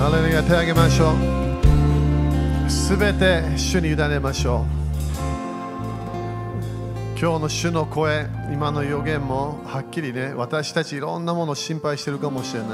[0.00, 4.64] ハレルヤ手を挙げましょうすべて主に委ねましょう
[7.20, 12.70] 今日の主の声今の予言もはっきりね私たちいろんなものを心配してるかもしれない、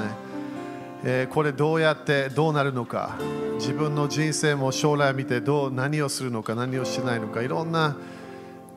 [1.02, 3.18] えーこれどうやってどうなるのか
[3.54, 7.96] 自分の人生も将来見てどう何をするのか何をしないのかいろんな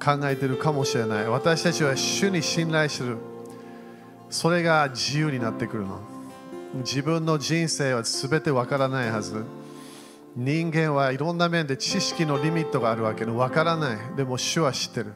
[0.04, 3.18] 考えてるかもしれない私たちは主に信頼する
[4.32, 6.19] それが自由になってくるの
[6.76, 9.44] 自分の人生は全てわからないはず。
[10.36, 15.14] 人間はいろんな面で知識のリミットがあるわけでわからないでも主は知ってる。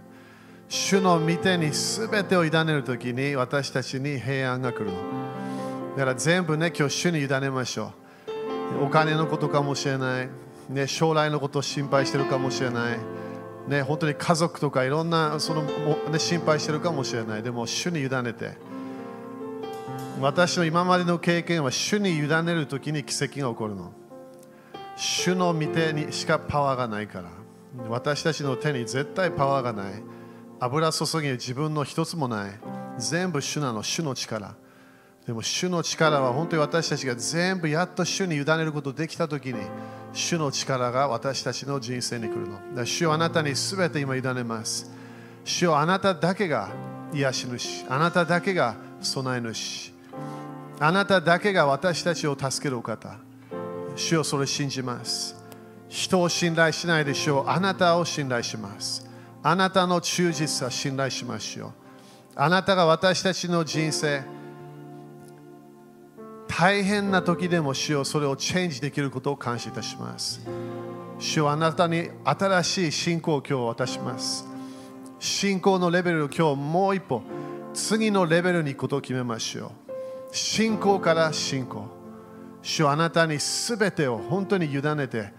[0.68, 4.94] 主の御手に全てを委ねるときに私たちに平安が来るの。
[5.96, 7.94] だから全部ね今日主に委ねましょ
[8.82, 8.86] う。
[8.86, 10.30] お金のことかもしれない、
[10.70, 12.98] ね、将来のことを心配してるかもしれない。
[13.68, 17.44] ね、本当に家族とかいろんなその、ね、心配してるかもしれない。
[17.44, 18.73] でも主に委ねて。
[20.20, 23.92] 私の今までの経験は主に委ねるときに奇跡が起こるの。
[24.96, 27.30] 主の御手にしかパワーがないから。
[27.90, 29.94] 私たちの手に絶対パワーがない。
[30.60, 32.52] 油注ぎ自分の一つもない。
[32.98, 34.56] 全部主なの主の力。
[35.26, 39.56] でも主の力は本当に私たちが全部やっと主に委ねることできたときに
[40.12, 42.86] 主の力が私たちの人生に来るの。
[42.86, 44.92] 主はあなたに全て今委ねます。
[45.44, 46.70] 主はあなただけが
[47.14, 47.86] 癒し主。
[47.90, 49.93] あなただけが備え主。
[50.80, 53.18] あなただけが私たちを助けるお方。
[53.96, 55.36] 主をそれ信じます。
[55.88, 57.50] 人を信頼しないでしょう。
[57.50, 59.14] あなたを信頼します。
[59.46, 61.72] あなたの忠実さ信頼しましょう
[62.36, 64.24] あなたが私たちの人生
[66.48, 70.40] 大変な時でも主よそれをチェンジできることを感謝いたします。
[71.20, 74.48] 主はあなたに新しい信仰を今日渡します。
[75.20, 77.24] 信仰のレベルを今日もう一歩
[77.74, 79.83] 次のレベルに行くことを決めましょう。
[80.34, 81.88] 信仰から信仰。
[82.64, 85.32] 主はあなたに全てを本当に委ねて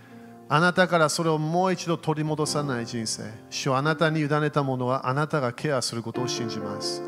[0.48, 3.24] あなたからそれをもう一度取り戻さない人生。
[3.50, 7.02] 主はあなたに委ねたものはあなたがケアすることを信じます。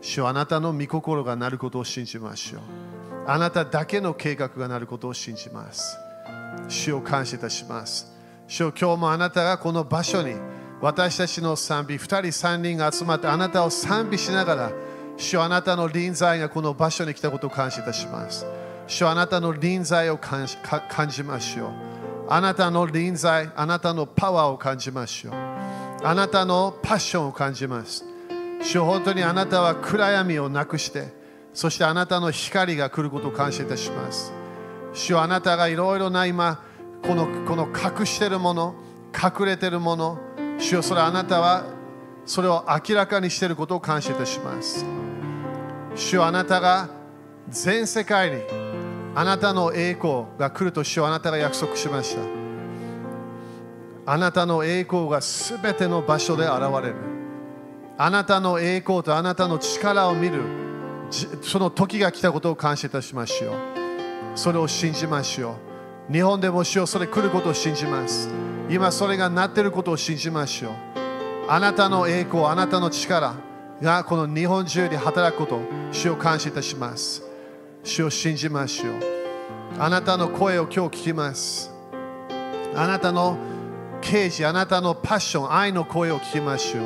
[0.00, 2.62] 主はあなたの御心がなることを信じましょう。
[3.26, 5.98] あなただけの計画がなることを信じます。
[6.68, 8.10] 主を感謝いたします。
[8.46, 10.36] 主よ今日もあなたがこの場所に
[10.80, 14.72] 私たちの賛美2人3人が集まってあなたを賛美しながら
[15.20, 18.46] 主よあなたの臨在がこの場所に来たことを感謝いたします。
[18.86, 20.46] 主よあなたの臨在を感
[21.10, 21.70] じましょう。
[22.30, 25.34] あなたの臨在あなたのパワーを感じましょう。
[26.02, 28.02] あなたのパッションを感じます。
[28.62, 31.12] 主よ本当にあなたは暗闇をなくして
[31.52, 34.32] そしてあなたの光が来ることを感謝いたします。
[34.94, 36.64] 主よあなたがいろいろな今
[37.02, 38.74] このこの隠しているもの
[39.14, 40.18] 隠れているもの
[40.58, 41.79] 主よそれあなたは
[42.24, 44.84] それを明らかにしていることを感謝いたします。
[45.94, 46.88] 主よあなたが
[47.48, 48.42] 全世界に
[49.14, 52.22] あなたの栄光が来ると主よあなたが約束しました。
[54.06, 56.94] あなたの栄光がすべての場所で現れる。
[57.98, 60.42] あなたの栄光とあなたの力を見る。
[61.42, 63.54] その時が来たことを感謝いたしましょう
[64.36, 65.56] それを信じましょ
[66.08, 68.28] う日本でもしようそれ来ることを信じます。
[68.68, 70.99] 今それがなっていることを信じましょう
[71.52, 73.34] あなたの栄光あなたの力
[73.82, 77.24] がこの日本中で働くことを主を感謝いたします。
[77.82, 78.94] 主を信じましょう。
[79.76, 81.72] あなたの声を今日聞きます。
[82.76, 83.36] あなたの
[84.00, 86.84] 啓示あなたのパッション愛の声を聞きましょう。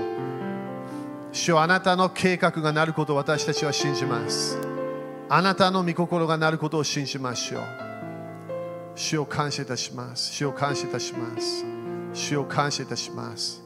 [1.31, 4.58] 主よあなたの計画がなることを私たちは信じます。
[5.28, 7.62] あなたの御心がなることを信じましょう。
[8.94, 10.32] 主を感謝いたします。
[10.32, 11.66] 主を感謝いたします。
[12.14, 13.63] 主を感謝いたします。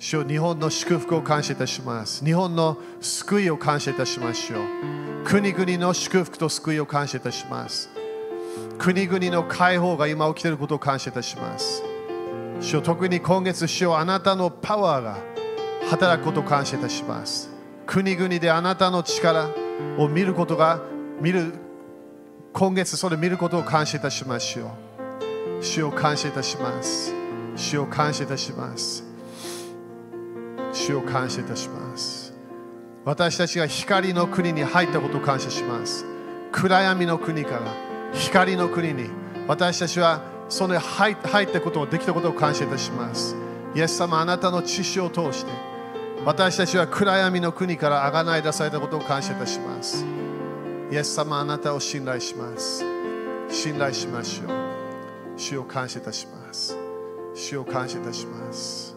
[0.00, 2.24] 主よ日本の祝福を感謝いたします。
[2.24, 5.24] 日本の救いを感謝いたしましょう。
[5.26, 7.90] 国々の祝福と救いを感謝いたします。
[8.78, 11.82] 国々の解放が今起きていることを感謝いたします。
[12.62, 15.18] 主よ特に今月主よあなたのパワーが
[15.90, 17.50] 働くことを感謝いたします。
[17.86, 19.50] 国々であなたの力
[19.98, 20.80] を見ることが
[21.20, 21.52] 見る
[22.54, 24.72] 今月それを見ることを感謝いたしましょ
[25.60, 25.62] う。
[25.62, 27.12] 主を感謝いたします。
[27.54, 29.09] 主を感謝いたします。
[30.72, 32.32] 主を感謝いたします。
[33.04, 36.04] 私たちが光の国に入ったことを感謝します。
[36.52, 37.60] 暗闇の国から
[38.12, 39.08] 光の国に
[39.46, 43.36] 私たちはその入ったことをできたことを感謝いたします。
[43.74, 45.52] イエス様あなたの知識を通して
[46.24, 50.04] 私たちは暗闇の国からあがない出されたことを感謝いたします。
[50.90, 52.84] イエス様あなたを信頼します。
[53.48, 54.48] 信頼しましょう。
[55.36, 56.76] 主を感謝いたします。
[57.34, 58.89] 主を感謝いたします。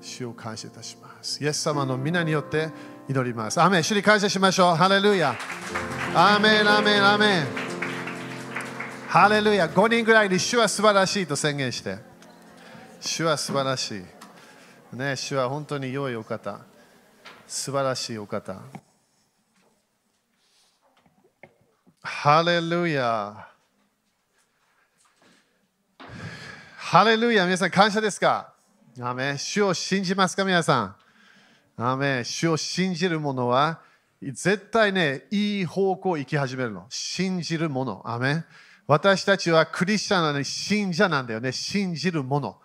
[0.00, 1.42] 主を感謝いたします。
[1.42, 2.70] イエス様の皆によって
[3.08, 3.60] 祈ります。
[3.60, 3.82] アメン。
[3.82, 4.76] 主に感謝しましょう。
[4.76, 5.34] ハレルヤ。
[6.14, 7.46] アーメンアメンアメン。
[9.08, 9.66] ハレルヤ。
[9.66, 11.98] 5人ぐらいに主は素晴らしいと宣言して。
[13.00, 14.04] 主は素晴らし
[14.92, 14.96] い。
[14.96, 16.60] ね主は本当に良いお方。
[17.46, 18.56] 素晴らしいお方。
[22.02, 23.48] ハレルヤ。
[26.76, 27.44] ハレルヤ。
[27.44, 28.57] 皆さん感謝ですか？
[29.00, 30.96] アメ主を信じますか皆さ
[31.78, 31.82] ん?
[31.82, 33.80] アメ主を信じる者は
[34.20, 36.86] 絶対ね、いい方向行き始めるの。
[36.88, 38.02] 信じる者。
[38.04, 38.44] アメ
[38.88, 41.52] 私たちはクリスチャンなのに信者なんだよね。
[41.52, 42.58] 信じる者。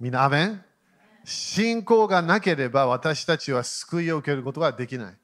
[0.00, 0.64] みんな、アメン
[1.24, 5.14] 信仰がなければ私たちは救いを受けることができない。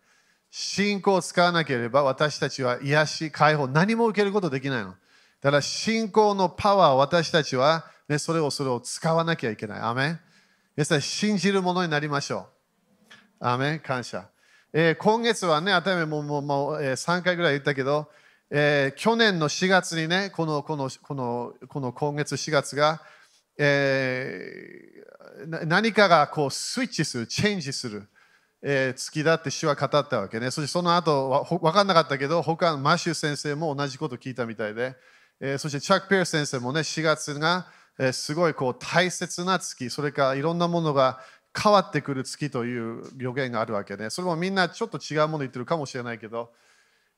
[0.50, 4.94] 信仰を使わなければ私たちは癒し、解放、何も受けることできないの。
[5.40, 9.80] だ信仰のパワー私たちは、ね、それをそれを使わなきゃいけない。
[9.80, 10.20] アメン
[10.76, 12.46] 皆さん信じるものになりましょ
[13.40, 13.46] う。
[13.46, 14.28] アメン感謝。
[14.72, 18.10] えー、今月はね、ためももうもう、えー、3回ぐらい言ったけど、
[18.50, 23.00] えー、去年の4月にね、このこのこのこの今月4月が、
[23.58, 28.08] えー、何かがこうスイッチする、チェンジする、
[28.62, 30.50] えー、月だって主は語ったわけね。
[30.50, 34.96] そしてその後分かんなかったけど、他のマシュー先生も同じこと聞いたみたいで、
[35.40, 37.68] えー、そしてチャック・ペア先生もね、4月が、
[37.98, 41.20] えー、すごいこう大切な月、それからいろんなものが
[41.56, 44.10] 変わってくる月という予言があるわけね。
[44.10, 46.52] それもみんなちょっと違うもの言ってるかもしれないけど、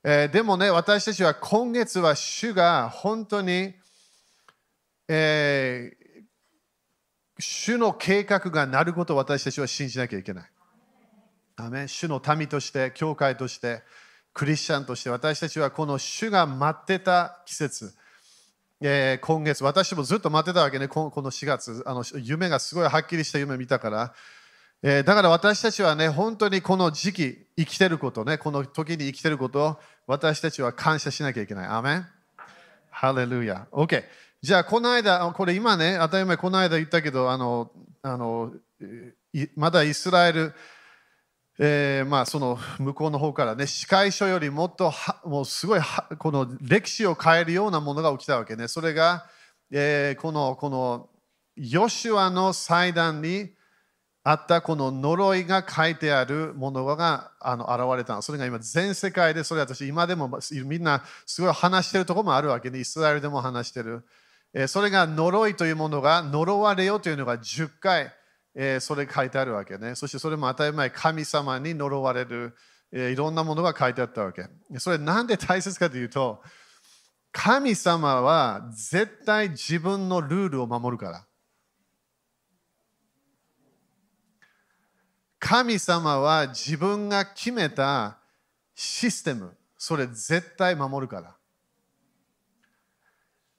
[0.05, 3.75] えー、でもね、私たちは今月は主が本当に、
[5.09, 6.23] えー、
[7.39, 10.51] 主の計画がなることを私たちは信じなきゃいけない。
[11.57, 13.83] アメ主の民として、教会として、
[14.33, 17.93] クリスチャンとして私たちはこの主が待ってた季節、
[18.83, 24.15] えー、今月、私もずっと待ってたわけね、この4月あの、夢がすごいはっきりした夢見たから、
[24.83, 31.67] えー、だから私たちはね、本当にこの時期、生きてることね、この時に生きてることを私たちは感謝しなきゃいけない。
[31.67, 32.07] アメン
[32.91, 33.67] ハレルヤ。
[33.71, 34.03] OK。
[34.41, 37.71] じゃあ、この間、これ今ね、当たり前この間言ったけど、あの、
[38.03, 38.53] あの
[39.57, 40.55] まだイスラエル、
[41.63, 44.91] えー、まあその向こうの方からね、司会書よりもっと
[45.27, 45.81] もうすごい
[46.19, 48.67] この歴史を変えるようなものが起きたわけね。
[48.67, 49.27] それが、
[49.71, 51.11] えー、このこの
[51.57, 53.51] ヨシュアの祭壇に
[54.23, 58.23] あったこの呪いが書いてあるものがあの現れた。
[58.23, 62.81] それが今全世界でそれ私今でもみんなすごい話してるとこもあるわけね。
[62.81, 64.07] イスラエルでも話してる。
[64.55, 68.15] えー、それが呪いというものが呪われよというのが10回。
[68.55, 69.95] えー、それ書いてあるわけね。
[69.95, 72.55] そしてそれも当たり前、神様に呪われる、
[72.93, 74.47] えー、いろんなものが書いてあったわけ。
[74.79, 76.43] それなんで大切かというと、
[77.33, 81.27] 神様は絶対自分のルールを守るから。
[85.39, 88.19] 神様は自分が決めた
[88.75, 91.37] システム、それ絶対守るから。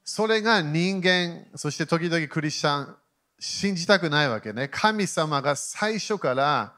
[0.03, 2.95] それが人間、そして時々クリスチャン、
[3.43, 4.67] 信じたくないわけね。
[4.67, 6.75] 神様が最初から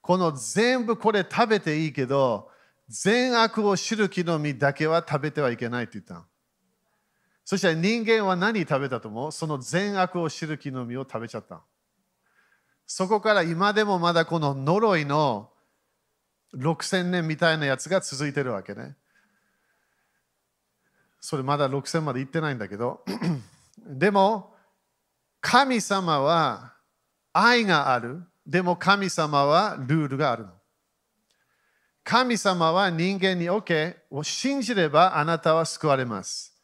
[0.00, 2.48] この全部これ食べていいけど
[2.88, 6.24] 善悪を知る木の実だけは食べてはいけないって言った。
[7.44, 9.32] そしたら人間は何食べたと思う？
[9.32, 11.62] その善悪を知る木の実を食べちゃった
[12.86, 15.50] そこから今でもまだこの呪いの
[16.54, 18.94] 6000年みたいなやつが続いてるわけね。
[21.20, 23.04] それまだ6000まで行ってないんだけど
[23.84, 24.54] でも
[25.40, 26.74] 神様は
[27.32, 28.22] 愛がある。
[28.46, 30.52] でも神様はルールがあるの。
[32.02, 36.54] 神様は人間に OK を信じればあなたは救われます。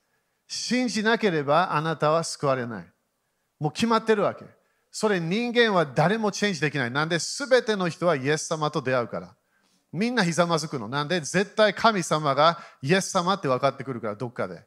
[0.48, 2.86] 信じなければあなたは救われない。
[3.60, 4.46] もう決まってるわけ。
[4.90, 6.90] それ人間は誰もチェンジできない。
[6.90, 9.34] なんで全ての人はイエス様と出会うから。
[9.92, 10.88] みんなひざまずくの。
[10.88, 14.64] なんで絶対神様がイエス様って分かってくるから、どっかで。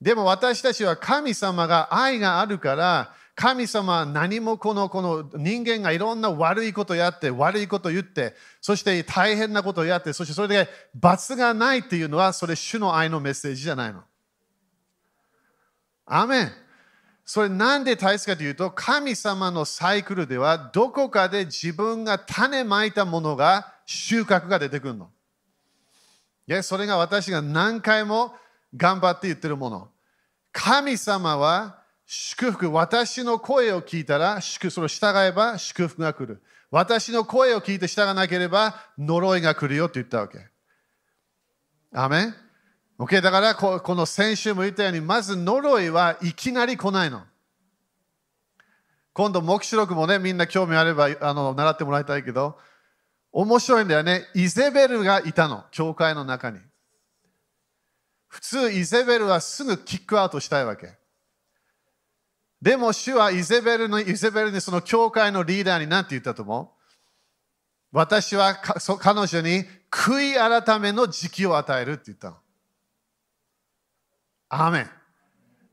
[0.00, 14.02] でも私たちは神様が愛があるから神様は何もこのこの人間がいろんな悪いことやって悪いこと言ってそして大変なことをやってそしてそれで罰がないっていうのはそれ主の愛のメッセージじゃないの。
[16.04, 16.52] アメン
[17.24, 25.10] それなんで大切かというと神様のサイクルではどこかで自分が種まいたものが収穫が出てくるの。
[26.48, 28.34] いやそれが私が何回も
[28.76, 29.88] 頑張って言ってるもの。
[30.52, 36.42] 神様は祝福、私の声を聞いたら祝それを従えば祝福が来る。
[36.70, 40.38] 私の声を聞いて従わなければ呪いが来るよって言ったわけ。
[41.92, 42.34] アメン
[42.98, 47.22] ?OK、だからこの先週も言ったように、まず呪いはいきなり来ないの。
[49.12, 52.58] 今度、黙示録もね、みんな興味あればあの習ってもらいたいけど、
[53.32, 54.26] 面白いんだよね。
[54.34, 56.58] イゼベルがいたの、教会の中に。
[58.28, 60.96] 普通、イゼベルはすぐキックアウトしたいわけ。
[62.60, 66.68] でも、主はイゼベルのイゼベルにその教会のリーダーに何て言ったと思う？
[67.90, 72.36] 私は彼女に悔い改めの時期を与えるって言ったの。
[74.50, 74.90] アメン。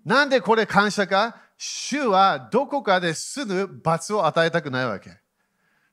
[0.05, 1.35] なんでこれ感謝か？
[1.57, 5.09] 主はどこかですぐ罰を与えたくないわけ。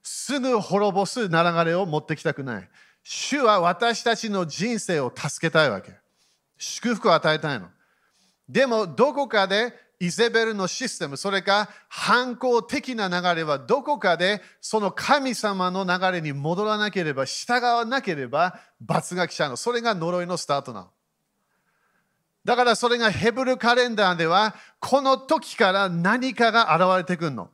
[0.03, 2.69] すぐ滅ぼす流れを持ってきたくない。
[3.03, 6.02] 主は私たちの人生を助けたいわけ。
[6.63, 7.69] 祝福を与えたいの。
[8.49, 19.57] でも、どこかでイゼベルのシステム、それか反抗的な流れはどこかでその神様の流れに戻らなければ、従わなければ罰が来ちゃうの。
[19.57, 20.91] それが呪いのスタートなの。
[22.45, 27.51] だからそれがヘブルカレンダーでは、この時から何かが現れてくるの。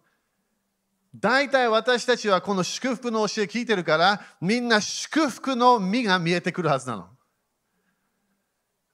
[1.17, 7.09] 大体私たちはこの祝福の教え聞いてるから、みんな祝福の実が見えてくるはずなの。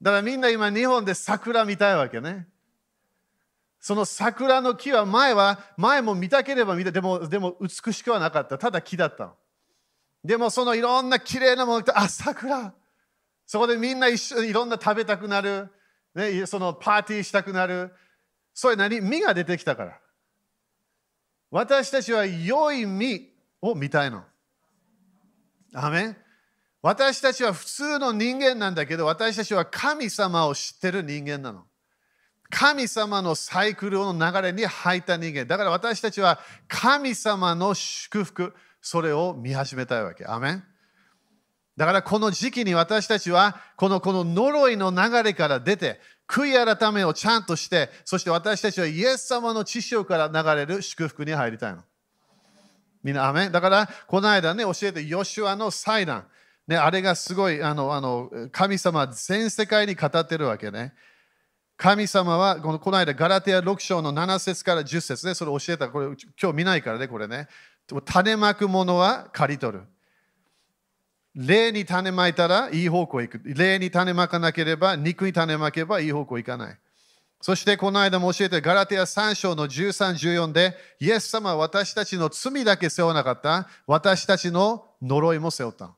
[0.04, 2.46] だからみんな今日本で桜見たいわけね。
[3.80, 8.58] その桜の木は前は、前も見たければ見た、でもでも美しくはなかった。
[8.58, 9.32] ただ木だったの。
[10.22, 12.74] でもそのいろんな綺麗なものがあ、桜。
[13.46, 15.70] そこでみんな一緒にいろんな食べたくなる。
[16.14, 17.90] ね、そのパーティーしたくなる。
[18.52, 19.00] それ何？
[19.00, 19.98] 実が出てきたから。
[21.50, 23.32] 私たちは良い実
[23.62, 24.22] を見たいの。
[25.72, 26.14] アメ
[26.84, 31.64] 私たちは普通の人間なんだけど、私たちは神様を知ってる人間なの。
[32.50, 35.46] 神様のサイクルの流れに入った人間。
[35.46, 36.38] だから私たちは
[36.68, 40.26] 神様の祝福、それを見始めたいわけ。
[40.26, 40.64] アメン
[41.74, 51.82] だからこの時期に私たちはこのこの呪いの流れから出て悔い改めをちゃんとしてそして私たちはイエス様の知識から流れる祝福に入りたいの。
[53.02, 56.26] みんな、アメだからこの間ね教えてヨシュアの祭壇、
[56.66, 60.94] ね、あれがすごいあのあの神様全世界に語ってるわけね。
[61.76, 66.06] 神様はこのこの間ガラテア6章の7節から10節ねそれ教えたこれ
[66.40, 67.48] 今日見ないからねこれね
[68.04, 69.84] 種まくものは刈り取る
[71.34, 73.40] 霊に種まいたらいい方向へ行く。
[73.44, 76.78] 霊に種まかなければ、肉に種まけばいい方向へ行かない。
[77.40, 83.68] そしてこの間も教えてガラテア3章の13、14で、イエス様は私たちの罪だけ背負わなかった。
[83.86, 85.90] 私たちの呪いも背負った。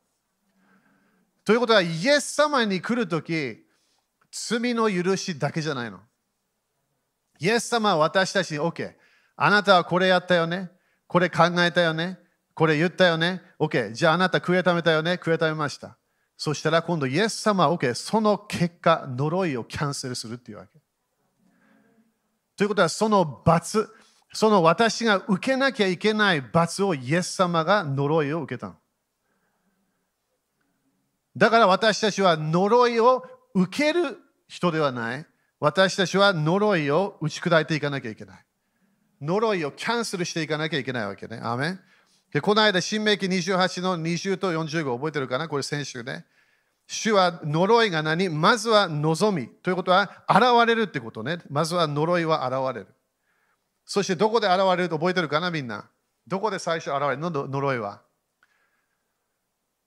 [1.47, 3.65] ということは、イエス様に来るとき、
[4.33, 6.01] 罪の許しだけじゃないの。
[7.39, 8.93] イエス様は私たちに OK。
[9.37, 10.71] あなたはこれやったよね。
[11.07, 12.19] これ考えたよね。
[12.53, 13.93] これ言ったよね ?OK。
[13.93, 15.97] じゃああなた食えためたよね食えためました。
[16.37, 17.95] そしたら今度イエス様は OK。
[17.95, 20.81] その結果、呪いをキャンセルするっていうわけ。
[22.57, 23.89] ということはその罰、
[24.33, 28.75] その私が受けなきゃいけない罰をイエス様が呪いを受けたの。
[31.37, 33.25] だから私たちは呪いを
[33.55, 35.27] 受ける人ではない。
[35.61, 38.45] 私たちは呪いを打ち砕いていかなきゃいけない。
[39.21, 41.41] 呪いをキャンセルしていかなきゃいけないわけね。
[41.43, 41.81] アメン
[42.33, 45.49] でこの間、新明記28の20と45覚えてるかな？
[45.49, 46.27] これ先週ね。
[46.87, 48.29] 主は呪いが何？
[48.29, 49.49] まずは望み。
[49.49, 51.39] ということは、現れるってことね。
[51.51, 52.89] まずは呪いは現れる。
[53.85, 55.51] そしてどこで現れると覚えてるかな？
[55.51, 55.89] みんな。
[56.27, 57.31] どこで最初現れるの？
[57.31, 58.03] 呪いは。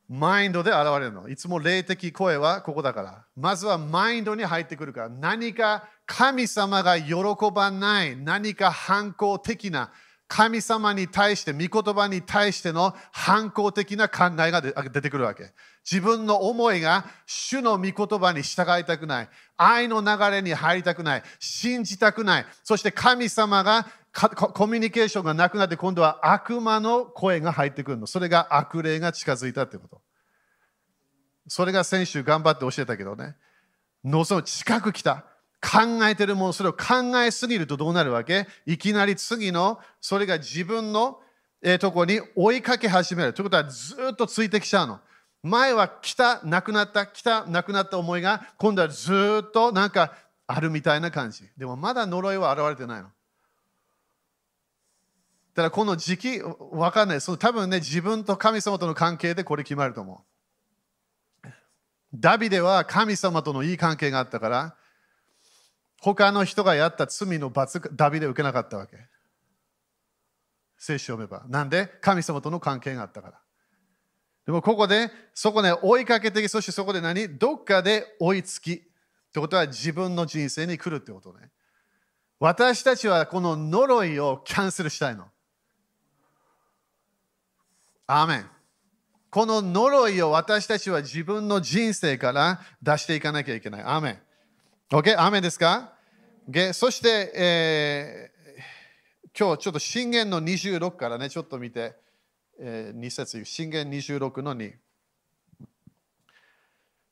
[0.09, 1.29] マインドで現れるの。
[1.29, 3.25] いつも霊的声はここだから。
[3.35, 5.09] まずはマインドに入ってくるから。
[5.09, 7.13] 何か神様が喜
[7.53, 9.91] ばない何か反抗的な
[10.27, 15.53] 神様に対して、御言葉に対しての反抗的な考えが出てくるわけ。
[15.89, 19.29] 自分の思いが主の御言葉に従いたくない。
[19.57, 21.23] 愛の流れに入りたくない。
[21.39, 22.45] 信じたくない。
[22.63, 28.07] そして神様がコミュニケーションがなくなって今度は悪魔の声が入ってくるの。
[28.07, 30.01] それが悪霊が近づいたってこと。
[31.47, 33.35] それが先週頑張って教えたけどね。
[34.03, 35.25] 望む近く来た。
[35.61, 38.47] 考えてるもの、それを考えすぎるとどうなるわけ？
[38.65, 41.19] いきなり次の、それが自分の、
[41.61, 43.33] え、とこに追いかけ始める。
[43.33, 44.99] ということはずっとついてきちゃうの。
[45.43, 50.13] 前は来た、なくなった、来た、なくなった思いが、今度はずっとなんか
[50.47, 51.43] あるみたいな感じ。
[51.57, 53.09] でもまだ呪いは現れてないの。
[55.59, 57.21] だからこの時期、わかんない。
[57.21, 60.23] その多分ね、自分と神様との関係でこれ決まると思
[61.43, 61.47] う。
[62.13, 64.75] ダビデは神様とのいい関係があったから、
[66.01, 68.95] 他の人がやった罪の罰、ダビデ受けなかったわけ。
[70.77, 71.45] 聖書を読めば。
[71.49, 71.87] なんで？
[71.99, 73.41] 神様との関係があったから。
[74.45, 77.37] でもここで、そこで追いかけて、そしてそこで何？
[77.37, 78.73] どっかで追いつき。
[78.73, 78.77] っ
[79.33, 81.49] てことは自分の人生に来るってことね。
[82.39, 85.25] 私たちはこの呪いをキャンセルしたいの。
[88.11, 88.49] アーメン。
[89.29, 93.83] この呪いを私たちは自分の人生から出していかなきゃいけない。
[93.83, 94.19] アメン。
[94.91, 95.15] OK?
[95.19, 95.93] アメンですか、
[96.49, 96.73] okay?
[96.73, 101.97] そして、えー、今日ちょっと信玄の26からね、ちょっと見て、
[102.59, 104.73] えー、2節、信玄26の2。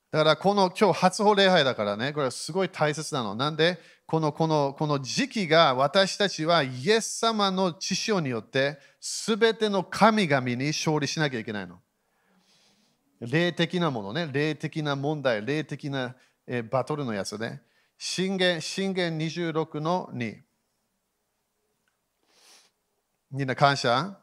[0.09, 3.35] だからこの今日初歩礼拝だからね、これはすごい大切なの。
[3.35, 3.77] なんで、
[4.07, 8.79] このこのこの時期が私たちはイエス様の知性によって
[9.25, 11.79] 全ての神々に勝利しなきゃいけないの。
[13.21, 17.61] 霊的なものね、霊的な問題、霊的な、えバトルのやつね。
[17.97, 20.37] 信玄信玄26の2。
[23.31, 24.17] みんな感謝？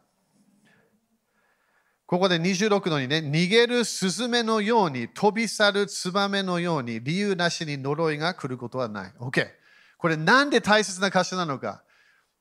[2.07, 9.13] ここで26のにね、逃げるスズメのように、飛び去るツバメのように、理由なしに呪いが来ることはない。
[9.19, 9.49] OK。
[9.97, 11.83] これなんで大切な箇所なのか。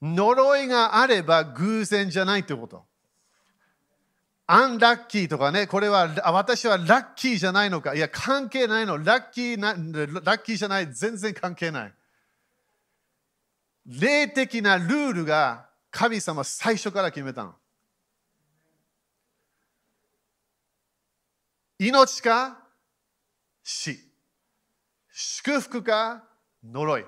[0.03, 2.83] 呪いがあれば偶然じゃないってこと。
[4.45, 7.95] アンラッキーとかね、これは私はラッキーじゃないのか。
[7.95, 9.01] いや、関係ないの。
[9.01, 10.93] ラッキーなラッキーじゃない。
[10.93, 11.93] 全然関係ない。
[13.85, 17.55] 霊的なルールが神様最初から決めたの。
[21.79, 22.59] 命か
[23.63, 23.97] 死。
[25.13, 26.23] 祝福か
[26.63, 27.05] 呪い。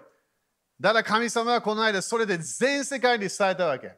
[0.85, 3.97] だから神様はこの間それで全世界に伝えたわけ。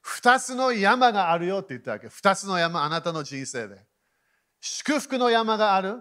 [0.00, 2.08] 二つの山があるよって言ったわけ。
[2.08, 3.76] 二つの山、あなたの人生で。
[4.58, 6.00] 祝福の山がある。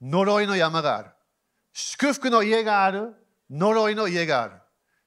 [0.00, 1.10] 呪いの山がある。
[1.72, 3.12] 祝福の家がある。
[3.50, 4.54] 呪いの家がある。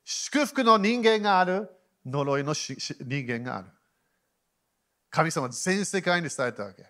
[0.04, 1.70] 祝福の人間がある。
[2.06, 2.76] 呪いの人
[3.08, 3.68] 間がある。
[5.10, 6.84] 神様は全世界に伝えたわけ。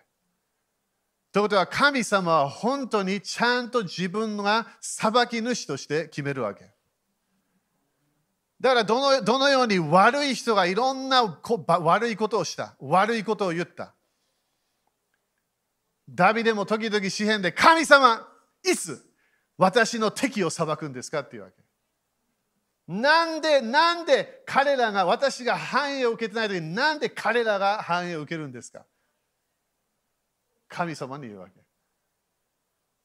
[1.30, 6.73] ということは神様は本当にちゃんと自分が裁き主として決めるわけ。
[8.64, 12.74] だからどのどのように悪い人がいろんなこ悪いことをした。
[12.80, 13.92] 悪いことを言った。
[16.08, 18.26] ダビデも時々詩篇で神様、
[18.64, 19.04] いつ
[19.58, 21.56] 私の敵を裁くんですかっていうわけ。
[22.88, 28.86] なんで、なんで彼らが私が繁栄を受けてない時になんで彼らが繁栄を受けるんですか
[30.68, 31.60] 神様に言うわけ。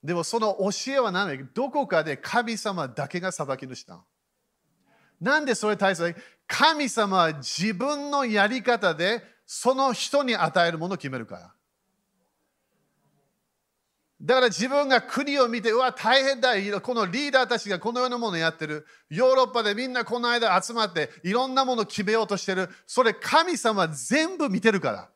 [0.06, 4.00] でもその教えは何だどこかで神様だけが裁き主だ。
[5.20, 6.16] なんでそれ大切
[6.48, 11.54] 神様は自分のやり方でその人に与えるものを決めるから。
[14.22, 16.54] だから自分が国を見て、うわ、大変だ。
[16.82, 18.86] このリーダーたちがこのようなものをやってる。
[19.10, 22.70] ヨーロッパでみんなこの間集まって、いろんなものを決めようとしてる。
[22.86, 25.10] それ神様全部見てるから。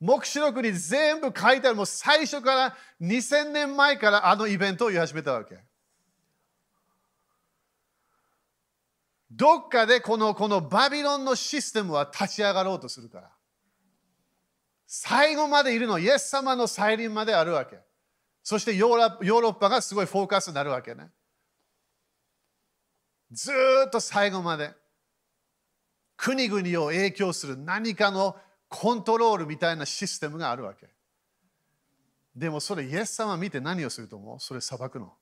[0.00, 5.58] 黙示録に全部書いてある、もう最初から2000年前からあのイベントを言い始めたわけ。
[9.36, 13.30] どっかでこのこのバビロンのシステムは立ち上がろうとするから。
[14.86, 17.78] 最後までいるのイエス様の再臨まであるわけ。
[18.42, 21.10] そしてヨーロッパがすごいフォーカスになるわけね。
[23.32, 23.50] ず
[23.86, 24.72] っと最後まで
[26.16, 28.36] 国々を影響する何かの
[28.68, 30.88] コントロールみたいなシステムがあるわけ。
[32.36, 34.40] でもそれ、イエス様見て何をすると思う？
[34.40, 35.12] それ裁くの。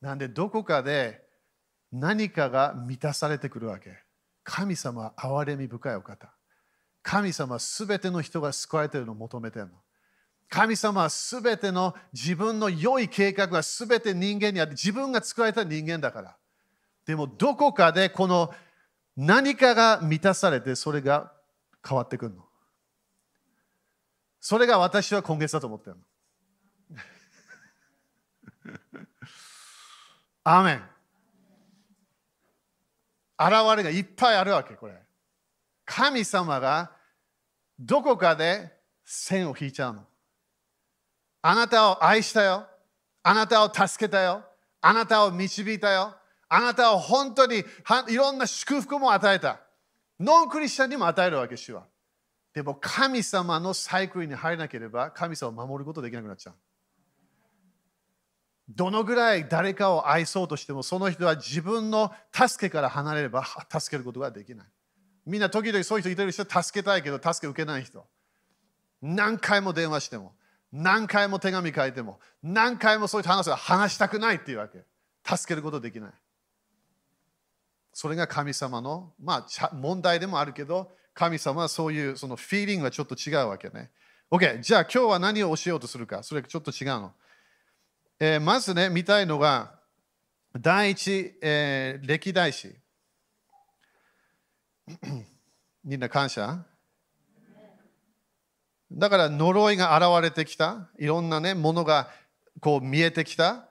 [0.00, 1.24] なんで、どこかで
[1.92, 3.98] 何かが満たされてくるわけ。
[4.44, 6.32] 神様は憐れみ深いお方。
[7.02, 9.74] 神様はすべての人が救われているのを求めているの。
[10.48, 16.36] 神様はすべての自分の良い計画がすべて人間にあって自分が作られた人間だから。
[17.06, 18.52] でもどこかでこの
[19.16, 21.32] 何かが満たされてそれが
[21.86, 22.44] 変わってくるの。
[24.40, 26.02] それが私は今月だと思ってるの。
[30.44, 30.99] アーメン。
[33.40, 34.94] 現れがいっぱいあるわけ、これ。
[35.86, 36.92] 神様が
[37.78, 38.70] どこかで
[39.02, 40.04] 線を引いちゃうの。
[41.40, 42.66] あなたを愛したよ。
[43.22, 44.44] あなたを助けたよ。
[44.82, 46.14] あなたを導いたよ。
[46.50, 47.64] あなたを本当に
[48.08, 49.60] いろんな祝福も与えた。
[50.18, 51.86] ノンクリスチャンにも与えるわけ、主は。
[52.52, 56.54] でも神様のサイクルに入らなければ神様を守ることできなくなっちゃう。
[58.76, 64.66] どのぐらい誰かを愛そうとしてもその人は自分の助けから離れれば助けることができない。
[65.26, 68.06] みんな時々そういう人いてる人助けたいけど助け受けない人。
[69.02, 70.34] 何回も電話しても
[70.72, 74.84] 何回も手紙書いても何回もそういう話を話したくないっていうわけ。
[75.24, 76.10] 助けることできない。
[77.92, 83.90] それが神様の、まあ、問題でもあるけど、神様はそういうそのフィーリングがちょっと違うわけね。
[84.30, 87.12] OK、じゃあ今日は何を教えようとするか、それちょっと違うの。
[88.22, 89.80] えー、まずね、見たいのが、
[90.58, 92.76] 第一、えー、歴代史。
[95.82, 96.66] みんな感謝？
[98.92, 100.90] だから呪いが現れてきた。
[100.98, 102.10] いろんなね、ものが
[102.60, 103.70] こう見えてきた。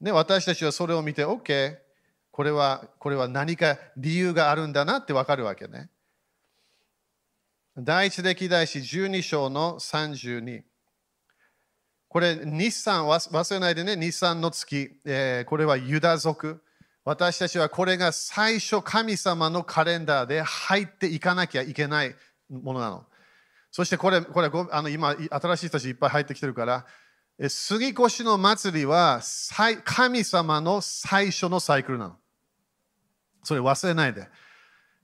[0.00, 1.76] ね、私たちはそれを見て、OK、
[2.30, 5.90] これはこれは何か理由があるんだなってわかるわけね。
[7.76, 10.67] 第一歴代史12章の32。
[12.08, 16.62] これ、日産、忘れないでね、日産の月、えー、これはユダ族。
[17.04, 22.14] 私たちはこれが最初神様のカレンダーで入っていかなきゃいけない
[22.50, 23.04] ものなの。
[23.70, 26.86] そしてこれ、これあの今、新しい人たちいっぱい入ってきてるから、
[27.48, 29.20] 杉越の祭りは
[29.84, 32.16] 神様の最初のサイクルなの。
[33.42, 34.28] それ忘れないで。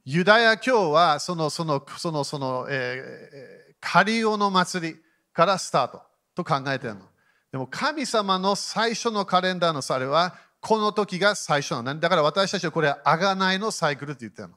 [0.04, 4.96] ユダヤ教はその、その、その、その、えー、カリオの祭り
[5.32, 6.02] からスタート
[6.34, 7.00] と考えてるの。
[7.52, 12.00] でも神様の最初のカレンダーのそれはこの時が最初なの。
[12.00, 14.54] だから私たちはこれはあがないのサイクルって言ってるの。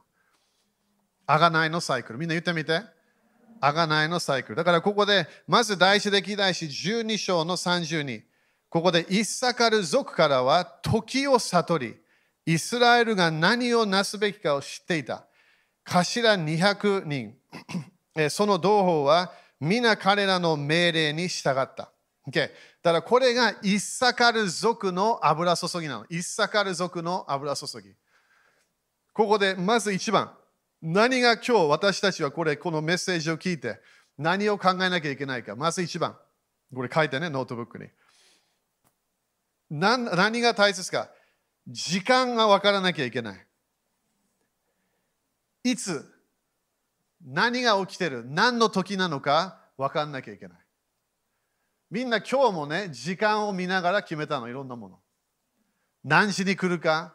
[1.26, 2.18] あがないのサイクル。
[2.18, 2.80] みんな言ってみて。
[3.60, 4.56] あがないのサイクル。
[4.56, 8.22] だからここで、まず第一歴代史12章の32。
[8.70, 11.96] ここで、イッサカル族からは時を悟り、
[12.46, 15.26] イスラエルが何をなすべきかを知っていた。
[15.84, 17.34] 頭200人。
[18.30, 21.90] その同胞は皆彼らの命令に従った。
[22.28, 22.50] Okay、
[22.82, 26.06] だからこれがイッサカル族の油注ぎなの。
[26.10, 27.94] イッサカル族の油注ぎ。
[29.12, 30.32] ここでまず一番。
[30.80, 33.80] 何が今日私たちはこれ、このメッセージを聞いて
[34.16, 35.56] 何を考えなきゃいけないか。
[35.56, 36.16] まず一番。
[36.74, 37.86] これ書いてね、ノートブックに。
[39.70, 41.10] 何何が大切か。
[41.66, 43.46] 時間が分からなきゃいけない。
[45.64, 46.04] いつ、
[47.24, 50.58] 何が起きてる、何の時なのか分かんなきゃいけない。
[51.90, 54.98] みんな今日もね、時間を見ながら決めたの、いろんなもの。
[56.04, 57.14] 何時に来るか、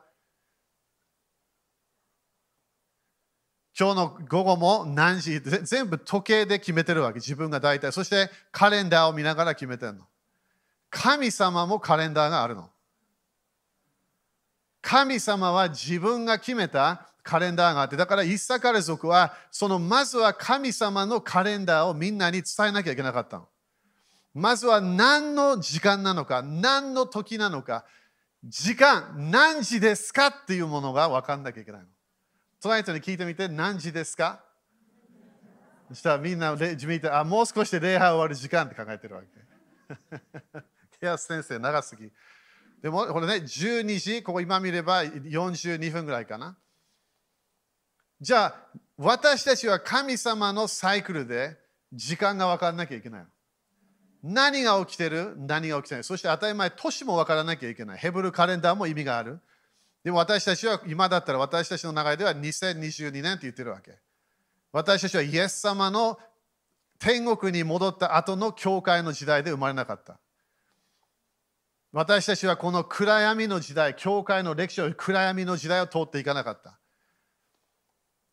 [3.78, 7.20] 今日の午後も何時、全部時計で決めてるわけ。
[7.20, 7.92] 自分が大体。
[7.92, 10.06] そしてカレンダーを見ながら決めてるの。
[10.92, 12.70] 神様もカレンダーがあるの。
[14.80, 23.48] 神様は自分が決めたカレンダーがあって、だからイッサカル族は、そのまずは神様のカレンダーをみんなに伝えなきゃいけなかったの。
[24.34, 27.86] まずは何の時間なのか、何の時なのか、
[28.44, 31.88] 時間、何時ですかっていうものが分かんなきゃいけないの。
[32.62, 34.44] 隣人に聞いてみて、何時ですか？
[35.90, 39.28] そしたらみんな自分であ、もう少しで礼拝終わる時間って考えてるわけ。
[41.00, 42.12] ケアス先生、長すぎ。
[42.82, 46.58] でも、これね、12時、ここ今見れば42分ぐらいかな。
[48.24, 48.56] じゃあ、
[48.96, 51.58] 私たちは神様のサイクルで
[51.92, 53.26] 時間が分からなきゃいけない。
[54.24, 55.36] 何が起きてる？
[55.36, 57.98] 何が起きてないそして当たり前、年も分からなきゃいけない。
[57.98, 59.42] ヘブルカレンダーも意味がある。
[60.06, 64.00] でも私たちは今だったら私たちの中では2022年って言ってるわけ。
[64.72, 66.18] 私たちはイエス様の
[67.00, 70.18] 天国に戻った後の教会の時代で生まれなかった。
[71.92, 76.80] 私たちはこの暗闇の時代、教会の歴史を暗闇の時代を通っていかなかった。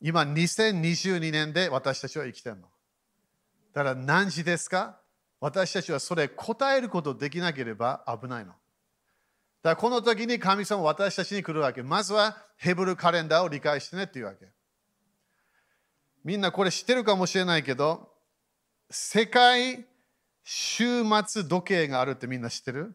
[0.00, 2.62] 今2022年で私たちは生きてるの。
[3.72, 4.98] だから何時ですか？
[5.40, 8.52] 私たちはそれ答えることできなければ危ないの。
[8.52, 8.60] だか
[9.62, 11.82] らこの時に神様私たちに来るわけ。
[11.82, 14.48] まずはヘブルカレンダーを理解してねっていうわけ。
[16.24, 18.08] みんなこれ知ってるかもしれないけど、
[18.90, 19.86] 世界
[20.44, 22.94] 終末時計があるってみんな知ってる？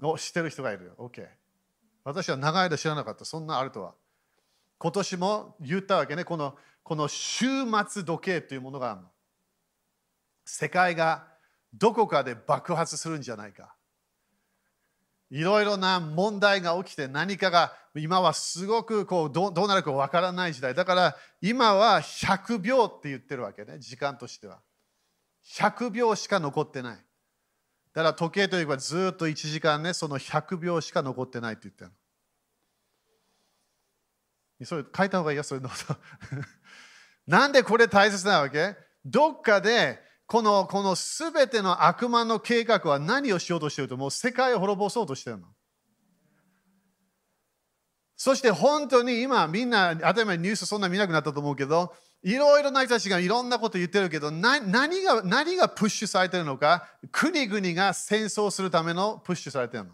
[0.00, 0.92] お知ってる人がいる。
[0.98, 1.26] OK。
[2.04, 3.24] 私は長い間知らなかった。
[3.24, 3.94] そんなあるとは。
[4.82, 6.24] 今年も言ったわけね。
[6.24, 9.02] このこの終末時計というものがある。
[10.44, 11.28] 世界が
[11.72, 13.76] どこかで爆発するんじゃないか。
[15.30, 24.60] いろいろな問題が起きて何かが今はすごくこうどうなるかわからない時代だから今は100秒って言ってるわけね時間としては
[25.56, 27.00] 100秒しか残ってないだ
[27.94, 31.92] から時計といえばずっと1時間ねその100秒しか残ってないって言ってる
[34.66, 35.70] それ書いた方がいいよそれの
[37.26, 38.76] なんでこれ大切なわけ？
[39.04, 45.48] どっかでこのこの全ての悪魔の計画は何をしようとしてるともう世界を滅ぼそうとしてるの。
[48.16, 54.70] そして本当に今みんな当たり前ニュースそんな見なくなったと思うけどいろいろな人たちがいろんなこと言ってるけど何
[55.02, 56.88] が何がプッシュされてるのか？
[57.10, 59.90] 国々が戦争するためのプッシュされてるの。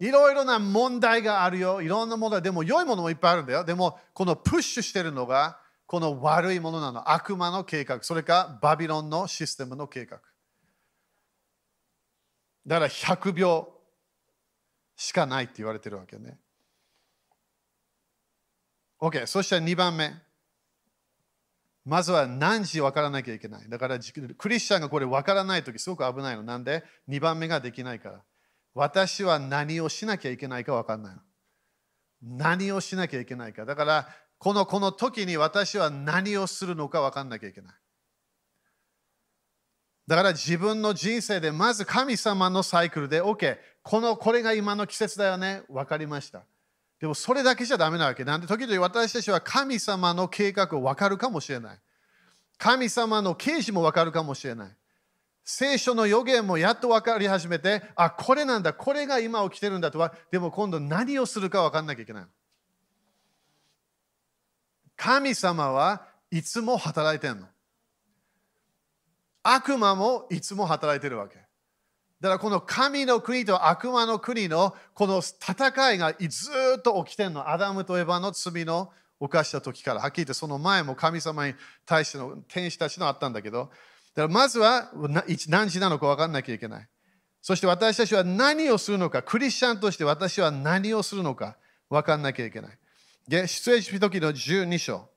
[0.00, 1.82] いろいろな問題があるよ。
[1.82, 2.40] いろんな問題。
[2.40, 3.64] でも良いものもいっぱいあるんだよ。
[3.64, 7.12] でもこのプッシュしてるのがこの悪いものなの。
[7.12, 8.02] 悪魔の計画。
[8.02, 10.18] それかバビロンのシステムの計画。
[12.66, 13.68] だから100秒
[14.96, 16.38] しかないって言われてるわけね。
[19.00, 19.26] OK。
[19.26, 20.14] そして2番目。
[21.84, 23.68] まずは何時分からなきゃいけない。
[23.68, 23.98] だから
[24.38, 26.42] クリスチャンがこれ分からないときすごく危ないの。
[26.42, 28.22] なんで ?2 番目ができないから。
[28.74, 31.16] 私は何をしなきゃいけないか分からない。
[32.22, 33.64] 何をしなきゃいけないか。
[33.64, 37.74] だからこのこの時に私は何をするのか分からなきゃいけない。
[40.06, 43.58] だから自分の人生でまず神様のサイクルで OK。
[43.82, 45.62] このこれが今の季節だよね。
[45.68, 46.42] 分かりました。
[47.00, 48.24] でもそれだけじゃダメなわけ。
[48.24, 51.78] なんで時々私たちは神様の計画を分かるかもしれない。
[52.58, 54.76] 神様の啓示も分かるかもしれない。
[55.44, 62.24] 聖書の予言もやっと分かり始めて、あ、これなんだ、これが今起きてるんだとは、でも今度何をするか分かんなきゃいけない。
[64.96, 67.46] 神様はいつも働いてんの。
[69.42, 71.36] 悪魔もいつも働いてるわけ。
[72.20, 77.48] だからこの神の国と悪魔の国のこの戦いがずっと起きてるの。
[77.48, 80.00] アダムとエヴァの罪の犯した時から。
[80.00, 81.54] はっきり言ってその前も神様に
[81.86, 83.70] 対しての天使たちのあったんだけど。
[84.14, 84.90] だからまずは
[85.48, 86.88] 何時なのか分かんなきゃいけない。
[87.40, 89.22] そして私たちは何をするのか。
[89.22, 91.56] クリスチャンとして私は何をするのか
[91.88, 92.78] 分かんなきゃいけない。
[93.28, 95.08] で、出エジプト記の12章。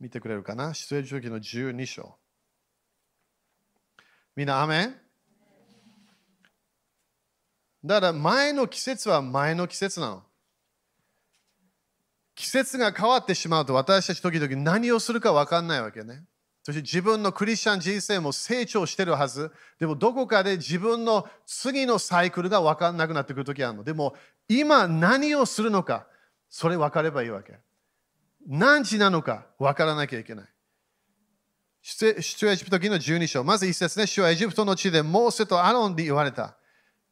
[0.00, 0.74] 見てくれるかな？
[0.74, 2.16] 出エジプト記の12章。
[4.36, 4.96] みんな、アメン？
[7.84, 10.22] だから前の季節は前の季節なの。
[12.34, 16.24] 季節が変わってしまうと私たち時々何をするか分かんないわけね。
[16.64, 19.52] そして自分のクリスチャン人生も成長してるはず。
[19.78, 23.84] でもどこかで自分の次のサイクルが分かんなくなってくる時あるの。
[23.84, 24.14] でも
[24.48, 26.06] 今何をするのか、
[26.48, 27.58] それ分かればいいわけ。
[28.46, 30.46] 何時なのか分からなきゃいけない。
[31.82, 32.16] 出
[32.48, 33.44] エジプト記の12章。
[33.44, 36.56] まず一節ね、主はエジプトの地でモーセとアロンで言われた。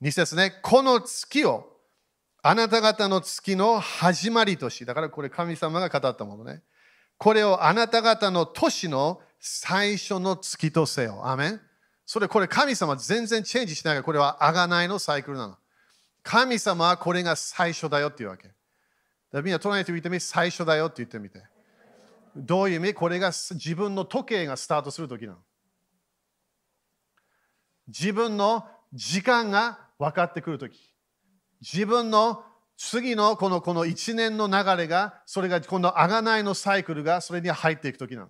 [0.01, 1.77] 2節ね、この月を
[2.43, 6.63] あなた方の月の始まりとし、だからこれ神様が語ったものね。
[7.19, 11.29] これをあなた方の年の最初の月とせよ。
[11.29, 11.61] アメン
[12.07, 15.57] それ、これ神様全然チェンジしないから、これはあがないのサイクルなの。
[16.23, 18.45] 神様はこれが最初だよっていうわけ。
[18.45, 18.55] だか
[19.33, 21.43] らみんな隣に言ってみ、最初だよって言ってみて。
[22.37, 22.95] どういう意味？
[22.95, 25.39] これが自分の時計がスタートするときなの。
[27.89, 30.79] 自分の時間が分かってくるとき、
[31.61, 32.45] 自分の
[32.77, 38.29] 次のこのこの1年の流れが、それがこの贖いのサイクルがそれに入っていくときなの。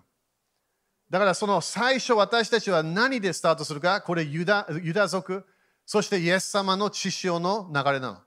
[1.13, 5.45] だからその最初私たちは何でスタートするか、これユダユダ族、
[5.85, 8.13] そしてイエス様の血潮の流れなの。
[8.13, 8.21] だ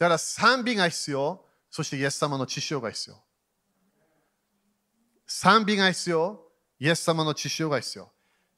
[0.00, 3.16] から賛美が必要、そしてイエス様の血潮が必要。
[5.26, 6.42] 賛美が必要、
[6.78, 8.12] イエス様の血潮が必要。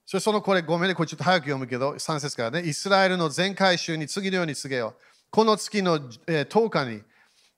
[0.06, 5.02] そしてそのこれ、ごめんね、これちょっと早く読むけど、3節からね、イスラエルの全回収に次のように告げよう。
[5.30, 7.02] この月の、10日に、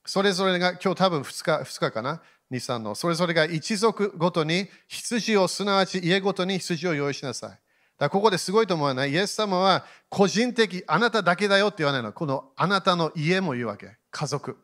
[0.05, 7.59] それぞれが、今日多分2日 ,2 日かな、2、3の、それぞれが一族ごとに羊を、すなわち家ごとに羊を用意しなさい。
[7.99, 9.13] だここですごいと思わない？
[9.13, 12.13] イエス様は個人的、あなただけだよって言わないの。
[12.13, 13.97] このあなたの家も言うわけ。
[14.11, 14.57] 家族。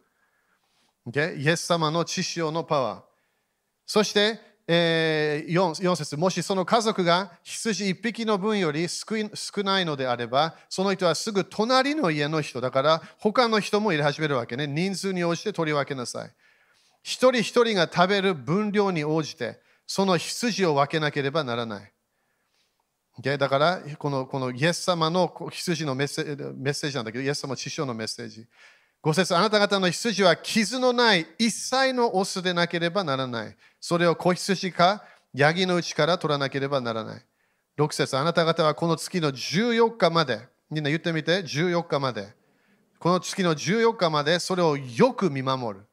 [1.08, 1.36] Okay?
[1.36, 3.02] イエス様の知潮のパワー。
[3.86, 9.16] そして、えー、4, 4節もしその家族が羊1匹の分より少
[9.64, 14.66] ないのであれば、その人はすぐ隣の家の人だから、他の人も入れ始めるわけね。
[14.66, 16.30] 人数に応じて取り分けなさい。
[17.02, 21.92] 一人一人が食べる分量に応じて、その羊を分けなければならない。
[23.22, 28.46] だから、このこのイエス様の羊のメッセメッセージなんだけど、イエス様師匠のメッセージ。
[29.02, 33.56] ご節あなた方の羊は傷のない一切のオスでなければならない。
[33.80, 37.22] それを子羊かヤギのうちから取らなければならない。
[37.78, 42.34] 6節あなた方はこの月の14日まで、みんな言ってみて、14日まで。
[42.98, 45.86] この月の14日までそれをよく見守る。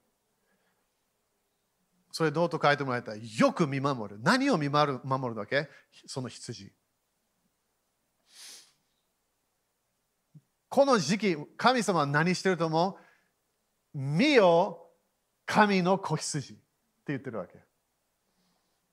[2.17, 3.21] それどうと書いてもらいたい。
[3.37, 4.19] よく見守る。
[4.23, 5.69] 何を見守る守るわけ？
[6.07, 6.71] その羊。
[10.67, 12.97] この時期、神様は何してると思
[13.93, 13.99] う？
[13.99, 14.89] 見よ、
[15.45, 16.63] 神の子羊って
[17.09, 17.59] 言ってるわけ。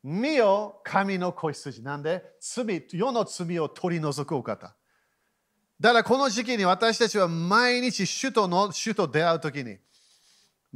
[0.03, 1.83] 見よ、神の子羊。
[1.83, 2.23] なんで？
[2.41, 4.77] 罪、世の罪を取り除くお方。
[5.81, 9.79] だからこの時期に私たちは毎日主との主と出会うときに、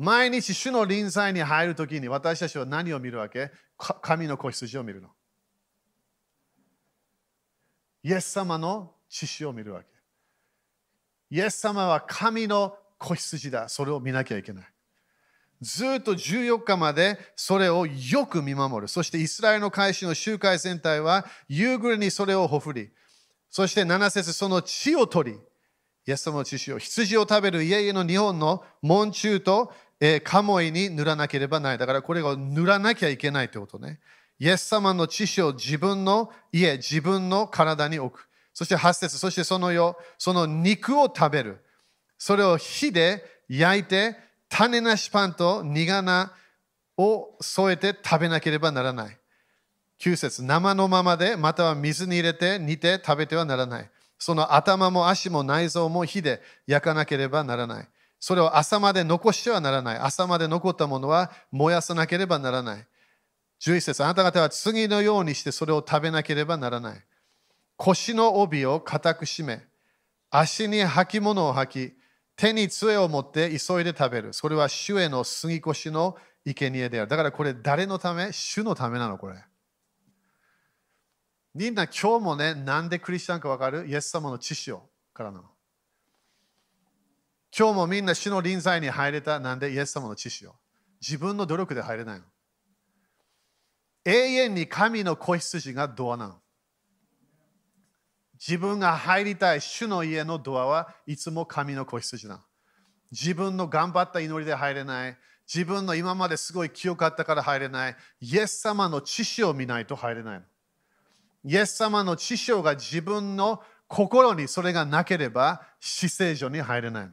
[0.00, 3.50] 毎日主の臨在に入るときに私たちは何を見るわけ？
[4.00, 5.08] 神の子羊を見るの。
[8.04, 9.86] イエス様の知識を見るわけ。
[11.30, 13.68] イエス様は神の子羊だ。
[13.68, 14.64] それを見なきゃいけない。
[15.60, 18.86] ずっと14日までそれをよく見守る。
[18.88, 22.90] そしてイスラエルの開始の集会全体は夕暮れにそれをほふり。
[23.50, 25.38] そして7節その血を取り、
[26.06, 31.78] イエス様の血を羊を食べる家々の日本の門中とえー、カモイに塗らなければない。
[31.78, 33.98] だからこれを塗らなきゃいけないということね。
[34.38, 38.28] イエス様の知識を自分の家、自分の体に置く。
[38.54, 41.64] そして8節そしてその世、その肉を食べる。
[42.18, 44.16] それを火で焼いて、
[44.48, 46.30] 種なしパンと苦菜
[46.96, 49.18] を添えて食べなければならない。
[50.00, 53.90] 9節生のままで、または水に入れて煮て食べてはならない。
[54.18, 57.88] その頭も足も内臓も火で焼かなければならない。
[58.20, 59.98] それを朝まで残してはならない。
[59.98, 62.86] 朝まで残ったものは燃やさなければならない。
[63.60, 67.04] 11節あなた方は次のようにしてそれを食べなければならない。
[67.76, 69.64] 腰の帯を固く締め、
[70.30, 71.94] 足に履物を履き、
[72.36, 74.32] 手に杖を持って急いで食べる。
[74.32, 77.08] それは主への杉越の生贄である。
[77.08, 78.32] だからこれ誰のため？
[78.32, 79.36] 主のためなのこれ。
[81.54, 83.86] みんな今日もね、なんでクリスチャンかわかる？
[83.88, 85.44] イエス様の知識をからなの。
[87.56, 89.40] 今日もみんな主の臨在に入れた。
[89.40, 90.54] なんでイエス様の知識を。
[91.00, 92.24] 自分の努力で入れないの。
[94.04, 96.40] 永遠に神の子羊がドアなの。
[98.34, 102.40] 自分が入りたい主の家のドアはいつも神の子羊なの。
[103.10, 105.16] 自分の頑張った祈りで入れない。
[105.52, 107.96] 自分の今まですごい清かったから入れない。
[108.20, 110.44] イエス様の知識を見ないと入れないの。
[111.44, 117.12] イエス様の知識が自分の心にそれがなければ死聖所に入れないの。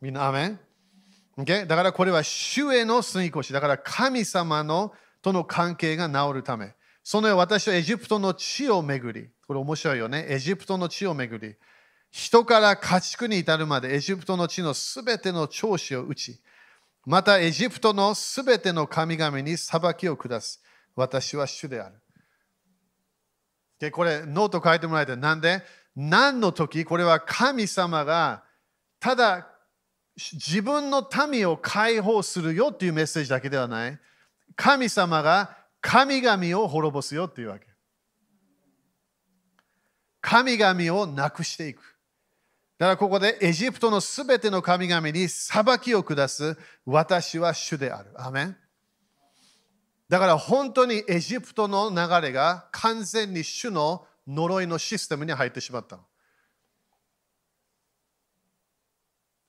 [0.00, 0.60] みんな、アメン、
[1.38, 1.66] okay?
[1.66, 3.52] だからこれは主への住み越し。
[3.52, 6.74] だから神様のとの関係が治るため。
[7.02, 10.26] その私はエジプトの地を巡り、これ面白いよね。
[10.28, 11.56] エジプトの地を巡り、
[12.10, 16.40] 人から家畜に至るまでエジプトの地のすべての長子を打ち、
[17.06, 20.62] またエジプトのすべての神々に裁きを下す。
[20.94, 21.96] 私は主である。
[23.78, 25.62] でこれ、ノート書いてもらえて、なんで？
[25.96, 26.84] 何の時？
[26.84, 28.44] これは神様が
[29.00, 29.48] ただ
[30.18, 33.98] 自分の民を解放するよっていうメッセージだけではない。
[34.56, 37.66] 神様が神々を滅ぼすよっていうわけ。
[40.20, 41.96] 神々をなくしていく。
[42.78, 48.10] だからここでエジプトのすべての神々に裁きを下す私は主である。
[48.16, 48.56] アメン
[50.08, 56.02] だから本当にエジプトの流れが完全に主の呪いのシステムに入ってしまったの。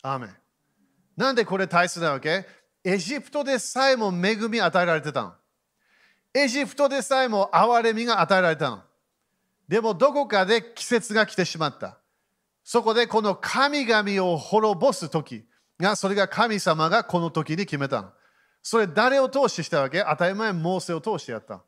[0.01, 0.35] アメン
[1.19, 2.45] なんでこれ大切なわけ？
[2.81, 5.33] エジプトでさえも恵み与えられてたの。
[6.33, 8.83] エジプトでさえも憐れみが与えられたの。
[9.67, 11.97] でもどこかで季節が来てしまった。
[12.63, 15.43] そこでこの神々を滅ぼす時
[15.77, 18.11] が、それが神様がこの時に決めたの。
[18.63, 20.01] それ誰を通してしたわけ？
[20.09, 21.61] 当たり前、モーセを通してやった。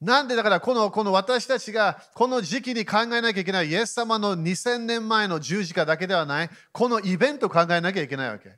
[0.00, 8.56] なんでだからこのこの私たちがこの時期に考えなきゃいけないイエス様の2000年前の十字架だけではないこのイベントを考えなきゃいけないわけ。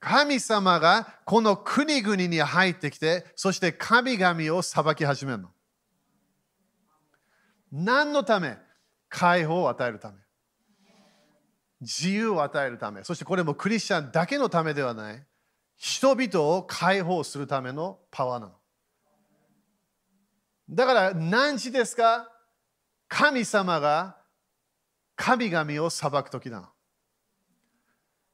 [0.00, 5.50] 神様がこの国々に入ってきてそして神々を裁き始めるの。
[7.70, 8.56] 何のため？
[9.08, 10.16] 解放を与えるため。
[11.80, 13.04] 自由を与えるため。
[13.04, 15.22] そしてこれもクリスチャンだけのためではない。
[15.76, 18.59] 人々を解放するためのパワーなの。
[20.70, 22.30] だから何時ですか？
[23.08, 24.16] 神様が
[25.16, 26.68] 神々を裁く時なの。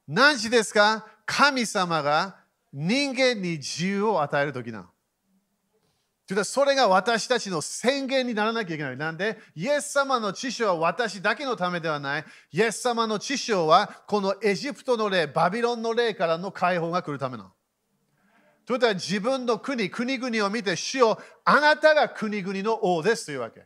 [0.07, 1.07] 何時ですか？
[1.25, 2.37] 神様が
[2.71, 4.79] 人間に自由を与える時な
[6.29, 6.43] の。
[6.43, 8.97] それが私たちの宣言にならなきゃいけない。
[8.97, 12.25] なんで、イエス様の知識は私だけのためではない。
[12.51, 17.51] イエス様の知識はこのエジプトの霊、バビロンの霊からの解放が来るためなの。
[18.67, 23.65] ということは自分の国、国々を見て、主よあなたが国々の王ですというわけ。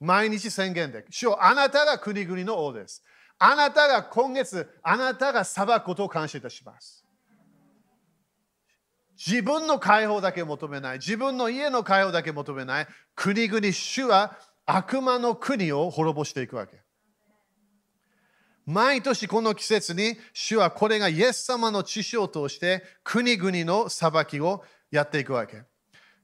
[0.00, 1.04] 毎日宣言で。
[1.08, 3.04] 主よあなたが国々の王です。
[3.38, 7.04] あなたが今月、あなたが裁くことを感謝いたします。
[9.16, 10.98] 自分の解放だけ求めない。
[10.98, 12.88] 自分の家の解放だけ求めない。
[13.14, 16.83] 国々、主は悪魔の国を滅ぼしていくわけ。
[18.66, 25.62] 毎年この季節に主はこれがイエス様の知識を通して国々の裁きをやっていくわけ。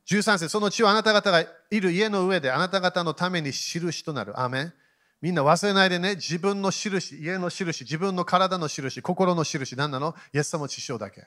[0.06, 4.40] 13節その地はあなた方がいる家の上であなた方のために印となる。
[4.40, 4.72] アメ
[5.20, 10.14] みんな忘れないでね、自分の印、家の印、自分の体の印、心の印、何なの？
[10.32, 11.26] イエス様の知識だけ。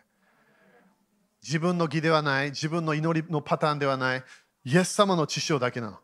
[1.43, 4.23] 自分の義ではない、自分の祈りのパターンではない、
[4.65, 5.99] イエス様の知識だけなの。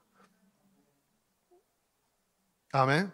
[2.72, 3.14] アメン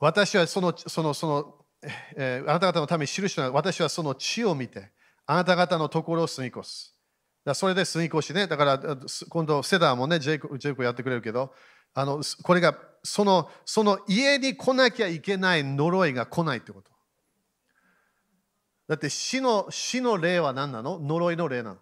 [0.00, 1.54] 私はその、その、その、
[2.16, 3.50] えー、あなた方のために印とな。
[3.52, 4.90] 私はその地を見て、
[5.26, 6.94] あなた方のところを住み越す。
[7.44, 8.46] だそれで住み越しね。
[8.46, 8.96] だから、
[9.28, 11.54] 今度、セダーもね、ジェイコジェイコやってくれるけど、
[11.92, 16.90] あのこれがそのその家に来なきゃいけない呪いが来ないってこと。
[18.88, 20.98] だって死の死の霊は何なの？
[21.00, 21.76] 呪いの霊な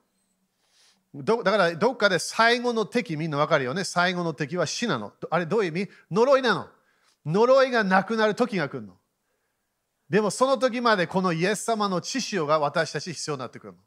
[1.14, 1.25] の。
[1.25, 3.85] だからどっかで最後の敵みんなわかるよね。
[3.85, 5.12] 最後の敵は死なの。
[5.31, 5.91] あれどういう意味？
[6.11, 6.69] 呪いなの。
[7.29, 8.95] 呪いがなくなる時が来るの。
[10.09, 13.79] でもその時までこのイエス様の知識が私たち必要になってくるの。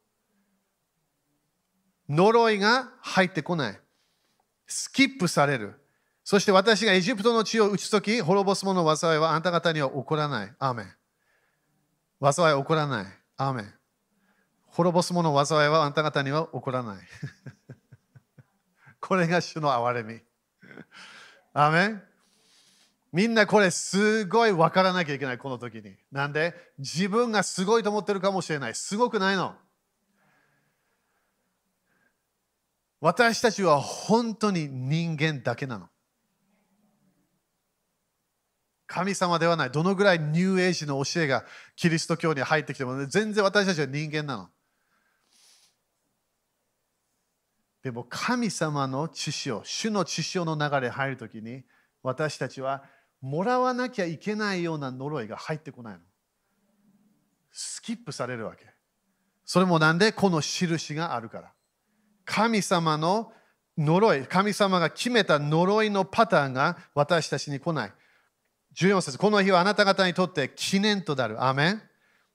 [2.10, 3.80] 呪いが入ってこない。
[4.68, 5.74] スキップされる。
[6.24, 10.54] そして私がエジプトの地を打つとき、滅ぼす者の災いはあなた方には起こらない。
[10.60, 12.32] アーメン。
[12.32, 13.06] 災い起こらない。
[13.38, 13.74] アーメン。
[14.68, 16.98] 滅ぼす者の災いはあなた方には起こらない。
[19.02, 20.22] これが主の憐れみ。
[21.54, 22.11] アーメン。
[23.12, 25.95] みんなこれすごい分からなきゃいけない、この時に。
[26.12, 26.55] なんで？
[26.78, 28.76] 自分がすごいと思ってるかもしれない。
[28.76, 29.53] すごくないの。
[33.01, 35.89] 私たちは本当に人間だけなの。
[38.88, 39.72] 神様ではない。
[39.72, 41.43] どのぐらいニューエイジの教えが
[41.76, 44.49] キリスト教に入ってきても、全然私たちは人間なの。
[47.84, 51.64] でも神様の知識を、主の知識の流れに入るときに、
[52.03, 52.84] 私たちは
[53.22, 55.99] もらわなきゃいけないような呪いが入ってこないの。
[57.51, 58.65] スキップされるわけ。
[59.45, 61.51] それもなんでこの印があるから。
[62.26, 63.32] 神様の
[63.78, 67.93] 呪い、神様が決めた呪いのパターンが私たちに来ない。
[68.76, 71.43] 14節この日はあなた方にとって記念となる。
[71.43, 71.82] アメン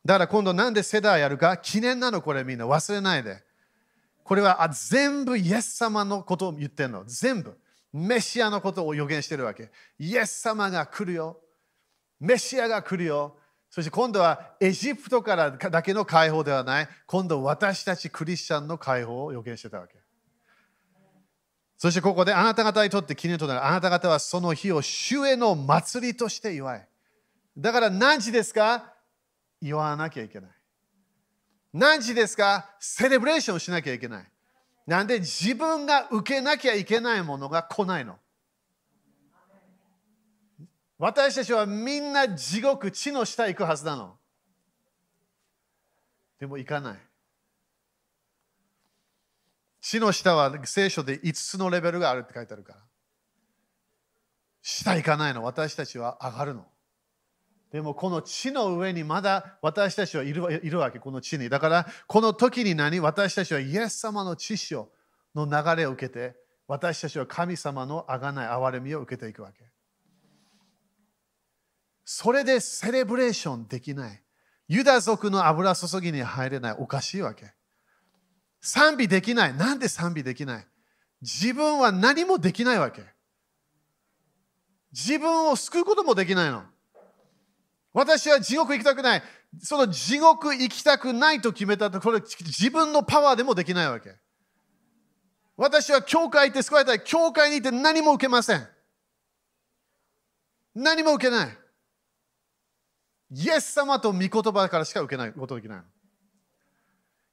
[0.05, 1.57] だから今度なんで世代やるか？
[1.57, 3.43] 記念なのこれみんな忘れないで。
[4.23, 7.05] これは全部イエス様のことを言ってるの。
[7.05, 7.59] 全部。
[7.93, 9.71] メシアのことを予言してるわけ。
[9.99, 11.41] イエス様が来るよ。
[12.21, 13.37] メシアが来るよ。
[13.71, 16.89] そして今度はエジプトからだけの解放ではない。
[17.07, 19.97] 今度私たちクリスチャンの解放を予言してたわけ。
[21.79, 23.65] そしてここであなた方にとって記念となる。
[23.67, 26.89] あなた方はその日を主への祭りとして祝い。
[27.59, 28.95] だから何時ですか？
[29.61, 30.51] 言わなきゃいけない。
[31.73, 32.71] 何時ですか？
[32.81, 34.27] セレブレーションしなきゃいけない。
[34.87, 38.19] なんで自分が受けなきゃいけないものが来ないの？
[40.99, 44.17] 私たちはみんな地獄、地の下行くはずなの。
[46.39, 46.99] でも行かない。
[49.81, 52.79] 地の下は聖書で5つのレベルがあるって書いてあるから。
[54.63, 55.45] 下行かないの。
[55.45, 56.67] 私たちは上がるの。
[57.73, 61.49] でもこの地の上にまだ私たちはいるいるわけ、この地に。
[61.49, 64.75] だからこの時に何私たちはイエス様の知識
[65.35, 66.37] の流れを受けて、
[66.69, 69.65] 私たちは神様のあがない憐れみを受けていくわけ。
[72.05, 74.23] それでセレブレーションできない。
[74.69, 76.77] ユダ族の油注ぎに入れない。
[76.79, 77.53] おかしいわけ。
[78.61, 79.55] 賛美できない。
[79.55, 80.67] なんで賛美できない？
[81.21, 83.03] 自分は何もできないわけ。
[84.93, 86.63] 自分を救うこともできないの。
[87.97, 89.23] 私は地獄行きたくない。
[89.63, 94.15] その地獄行きたくないと決めたと、これ自分のパワーでもできないわけ。
[95.57, 97.03] 私は教会行って救われたい。
[97.03, 98.69] 教会に行って何も受けません。
[100.75, 101.59] 何も受けない。
[103.31, 105.83] イエス様と御言葉からしか受けないことできない。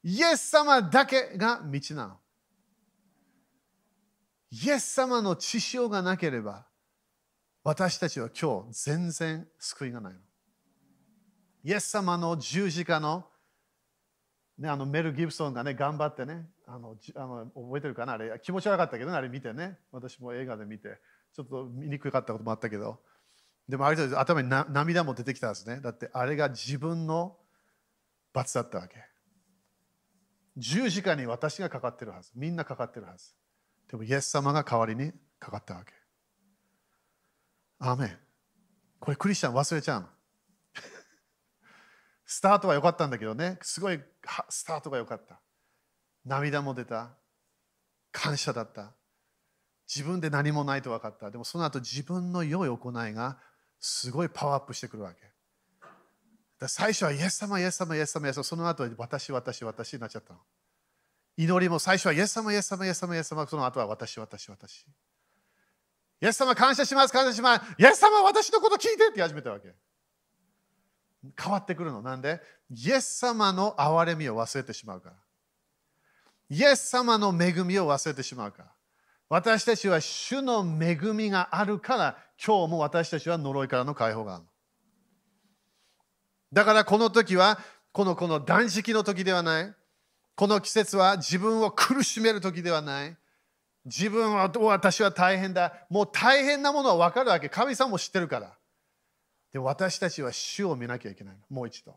[0.05, 2.17] イエス様だけが道なの。
[4.49, 6.65] イエス様の血潮がなければ、
[7.65, 10.19] 私たちは今日全然救いがないの。
[11.63, 13.25] イエス様の十字架の,、
[14.57, 19.77] ね、あのメル・ギブソンがね、頑張ってね、あのあの覚えてるかなあれ気持ち悪かったけどね、あれ見てね。
[19.91, 20.99] 私も映画で見て、
[21.33, 22.99] ちょっと見にくかったこともあったけど、
[23.67, 25.79] でもあれ頭に涙も出てきたんですね。
[25.79, 27.37] だってあれが自分の
[28.33, 28.95] 罰だったわけ。
[30.57, 32.31] 十字架に私がかかってるはず。
[32.35, 33.33] みんなかかってるはず。
[33.89, 35.93] でもイエス様が代わりにかかったわけ。
[37.79, 38.17] アーメン。
[38.99, 40.07] これクリスチャン忘れちゃうの。
[42.33, 43.99] スタートは良かったんだけどね、すごい
[44.49, 45.39] スタートが良かった。
[46.25, 47.11] 涙も出た。
[48.11, 48.91] 感謝だった。
[49.87, 51.29] 自分で何もないと分かった。
[51.29, 53.37] でもその後自分の良い行いが
[53.79, 55.19] すごいパワーアップしてくるわけ。
[56.57, 60.39] だ最初はイエス様、イエス様、イエス様、イエス様、その後は私、私、私になっちゃったの。
[61.37, 64.87] 祈りも最初はイエス様、イエス様、イエス様、イエス様、その後は私、私、私。
[66.19, 67.75] イエス様、感謝します、感謝します。
[67.77, 69.75] イエス様、私のこと聞いてって始めたわけ。
[71.41, 72.01] 変わってくるの。
[72.01, 72.41] なんで？
[72.69, 75.15] イエス様の憐れみを忘れてしまうから。
[76.49, 78.71] イエス様の恵みを忘れてしまうから。
[79.29, 84.49] 私たちは主の恵みがあるから今日も私たちは呪いからの解放があるの。
[86.51, 87.59] だからこの時は
[87.91, 89.73] このこの断食の時ではない。
[90.35, 93.15] この季節は自分を苦しめる時ではない。
[93.85, 95.73] 自分は私は大変だ。
[95.89, 97.49] もう大変なものは分かるわけ。
[97.49, 98.53] 神様も知ってるから。
[99.53, 101.35] で私たちは主を見なきゃいけない。
[101.49, 101.95] もう一度。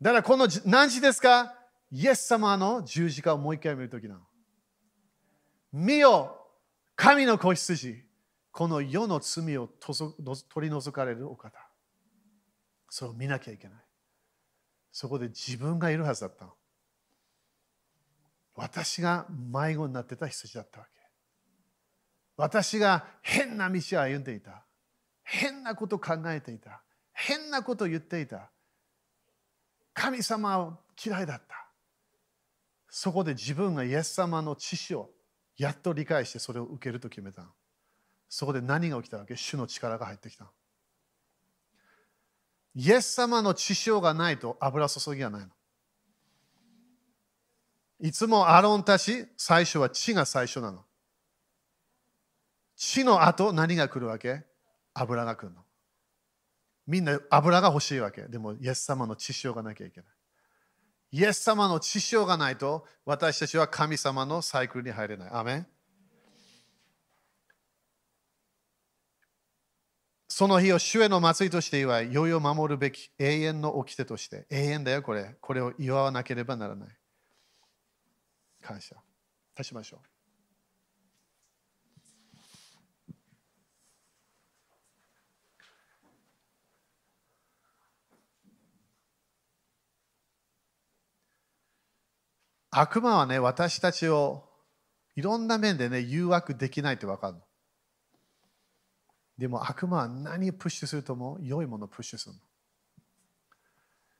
[0.00, 1.54] だからこの何時ですか？
[1.90, 4.20] イエス様の十字架をもう一回見るときなの。
[5.72, 6.38] 見よ、
[6.94, 8.04] 神の子羊。
[8.52, 11.58] この世の罪を取り除かれるお方。
[12.88, 13.78] それを見なきゃいけない。
[14.92, 16.52] そこで自分がいるはずだったの。
[18.54, 21.00] 私が迷子になってた羊だったわけ。
[22.36, 24.64] 私が変な道を歩んでいた。
[25.32, 26.82] 変なこと考えていた。
[27.12, 28.50] 変なこと言っていた。
[29.94, 31.68] 神様は嫌いだった。
[32.88, 35.10] そこで自分がイエス様の知識を
[35.56, 37.44] やっと理解してそれを受けると決めた。
[38.28, 39.36] そこで何が起きたわけ？
[39.36, 40.50] 主の力が入ってきた。
[42.74, 45.48] イエス様の知識がないと油注ぎがないの。
[48.00, 50.84] いつもアロンたち、最初は血が最初なの。
[52.74, 54.49] 血の後何が来るわけ？
[55.02, 55.62] 油が来るの。
[56.86, 58.22] みんな油が欲しいわけ。
[58.22, 60.10] でも、イエス様の血潮がなきゃいけない。
[61.12, 65.30] イエス様の血潮がないと、私たちは神様のサイクルに入れない。
[65.32, 65.66] アメン
[70.28, 75.36] その日を主への祭りとして祝い、よいを守るべき永遠の掟として、永遠だよ、これ。
[75.40, 76.88] これを祝わなければならない。
[78.62, 78.96] 感謝。
[79.54, 80.09] 足しましょう。
[92.70, 94.48] 悪魔はね、私たちを
[95.16, 97.40] いろんな面でね、誘惑できないって分かるの。
[99.38, 102.40] でも悪魔は何をプッシュするとも良いものをプッシュするの。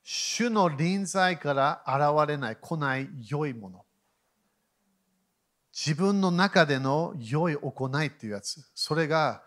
[0.03, 3.85] 主の臨在から現れない、来ない良いもの。
[5.73, 8.67] 自分の中での良い行いっていうやつ。
[8.75, 9.43] それが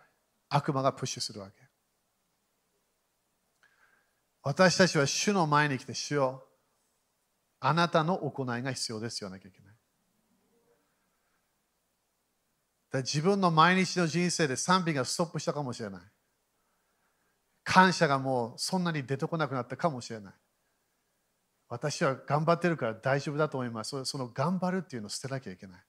[0.49, 1.57] 悪魔がプッシュするわけ。
[4.43, 6.47] 私たちは主の前に来て、主よ
[7.67, 9.75] あなたの行いが必要ですよなきゃいけない。
[12.93, 16.03] だ自分の毎日の人生で賛美がストップしたかもしれない。
[17.65, 20.35] 感謝がもうそんなに出てこなくなったかもしれない。
[21.71, 24.05] 私は頑張ってるから大丈夫だと思います。
[24.05, 25.81] その頑張るっていうのを捨てなきゃいけない。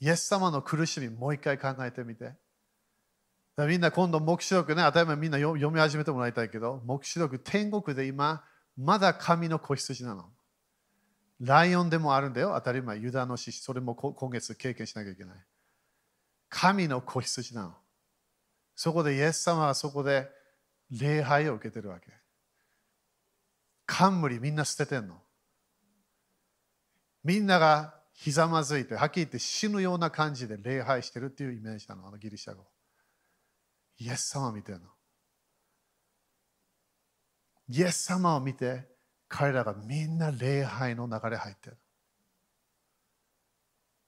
[0.00, 2.32] イエス様の苦しみ、もう一回考えてみて。
[3.54, 8.42] だみんな今度、黙示録ね、当たり前みんな読み始めてもらいたいけど、黙示録、天国で今、
[8.78, 10.24] まだ神の子羊なの。
[11.40, 12.98] ライオンでもあるんだよ、当たり前。
[12.98, 15.36] ユダの獅子、それも今月経験しなきゃいけない。
[16.48, 17.74] 神の子羊なの。
[18.74, 20.28] そこでイエス様はそこで
[20.90, 22.12] 礼拝を受けてるわけ。
[23.86, 25.20] 冠みんな捨ててんの。
[27.24, 32.66] みんながひざまずいて、はっきり言って死ぬような感じで礼拝してるっていうイメージなの、あのギリシャ語。
[33.98, 34.86] イエス様を見てるの。
[37.68, 38.89] イエス様を見て、
[39.30, 41.78] 彼らがみんな礼拝の流れ入ってる。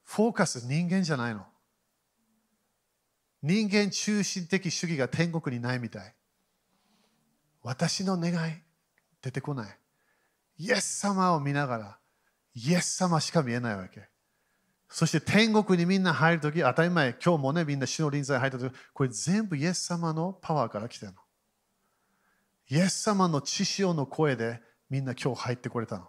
[0.03, 1.45] フォーカス人間じゃないの。
[3.41, 6.13] 人間中心的主義が天国にないみたい。
[7.63, 8.53] 私の願い
[9.21, 9.77] 出てこない。
[10.57, 11.97] イエス様を見ながら、
[12.53, 14.09] イエス様しか見えないわけ。
[14.89, 21.19] そして天国にみんな入るとき、当たり前、今日もね、みんな主の臨在入ったとき、これ全部イエス様のパワーから来てるの。
[22.69, 24.61] イエス様の血潮の声で
[24.93, 26.07] みんな今日入ってこれたの。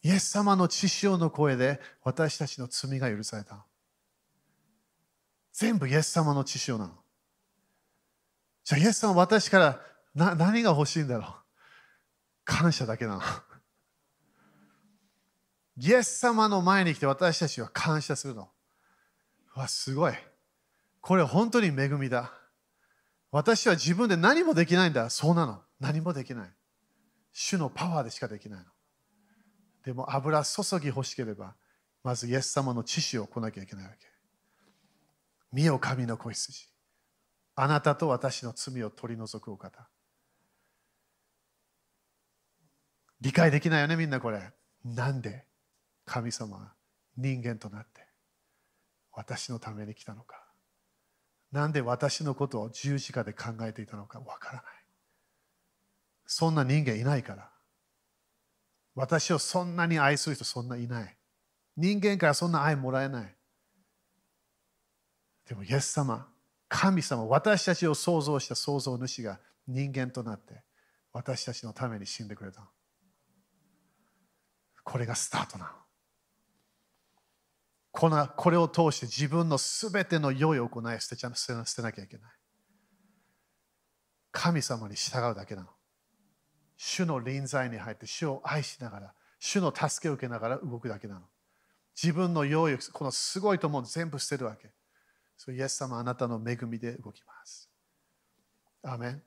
[0.00, 3.66] イエス様の血潮の声で私たちの罪が許された。
[5.52, 6.92] 全部イエス様の血潮なの。
[8.62, 9.80] じゃあイエス様私から
[10.14, 11.32] な何が欲しいんだろう
[12.44, 13.22] 感謝だけなの。
[15.76, 18.48] イエス様の前に来て私たちは感謝するの。
[19.56, 20.12] わ、すごい。
[21.00, 22.32] これ本当に恵みだ。
[23.32, 25.10] 私は自分で何もできないんだ。
[25.10, 25.62] そうなの。
[25.80, 26.55] 何もできない。
[27.38, 28.64] 主のパワーでしかできないの。
[29.84, 31.54] でも油注ぎ欲しければ、
[32.02, 34.06] まずイエス様の知識を来なきゃいけないわけ。
[35.52, 36.66] 見よ神の子羊。
[37.54, 39.86] あなたと私の罪を取り除くお方。
[43.20, 44.54] 理解できないよね、みんなこれ。
[44.82, 45.44] なんで
[46.06, 46.72] 神様は
[47.18, 48.00] 人間となって
[49.12, 50.42] 私のために来たのか。
[51.52, 54.75] なんで私のことを十字架で考えていたのかわからない。
[56.26, 57.50] そんな人間いないから。
[58.94, 61.16] 私をそんなに愛する人そんないない。
[61.76, 63.34] 人間からそんな愛もらえない。
[65.46, 66.26] でも、イエス様、
[66.68, 70.62] 神様、私たちを創造した創造主が人間となって
[71.12, 72.68] 私たちのために死んでくれた。
[74.82, 75.70] これがスタートなの。
[77.92, 82.30] このこれを通して自分のすべての良い行い捨てちゃ捨て捨てなきゃいけない。
[84.32, 85.68] 神様に従うだけなの。
[86.76, 91.22] 主の臨在に入って、主を愛しながら、主の助けを受けながら動くだけなの。
[92.00, 94.70] 自分の用意、このすごいと思う全部捨てるわけ。
[95.36, 97.70] そうイエス様あなたの恵みで動きます。
[98.82, 99.22] アメン。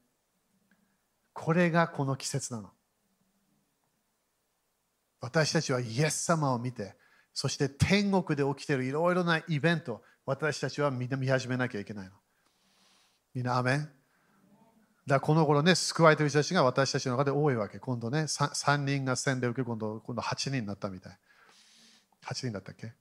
[1.34, 2.70] これがこの季節なの。
[5.22, 6.96] 私たちはイエス様を見て、
[7.34, 12.12] そして天国で起きているいろいろなイベント、私たちは見始めなきゃいけないの。
[13.34, 13.99] みんな、アメン。
[15.10, 17.80] だこの頃ね、救われてる人たちが私たちの中で多いわけ。
[17.80, 21.18] 今度ね、3, 3人が洗礼を受け、今度今度8人になったみたい。
[22.26, 22.94] 8人だったっけ？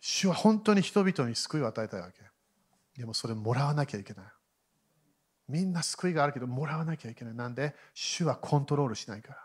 [0.00, 2.18] 主は本当に人々に救いを与えたいわけ。
[2.98, 4.24] でもそれもらわなきゃいけない。
[5.48, 7.34] みんな救いがあるけど、もらわなきゃいけない。
[7.34, 9.38] なんで、主はコントロールしないから。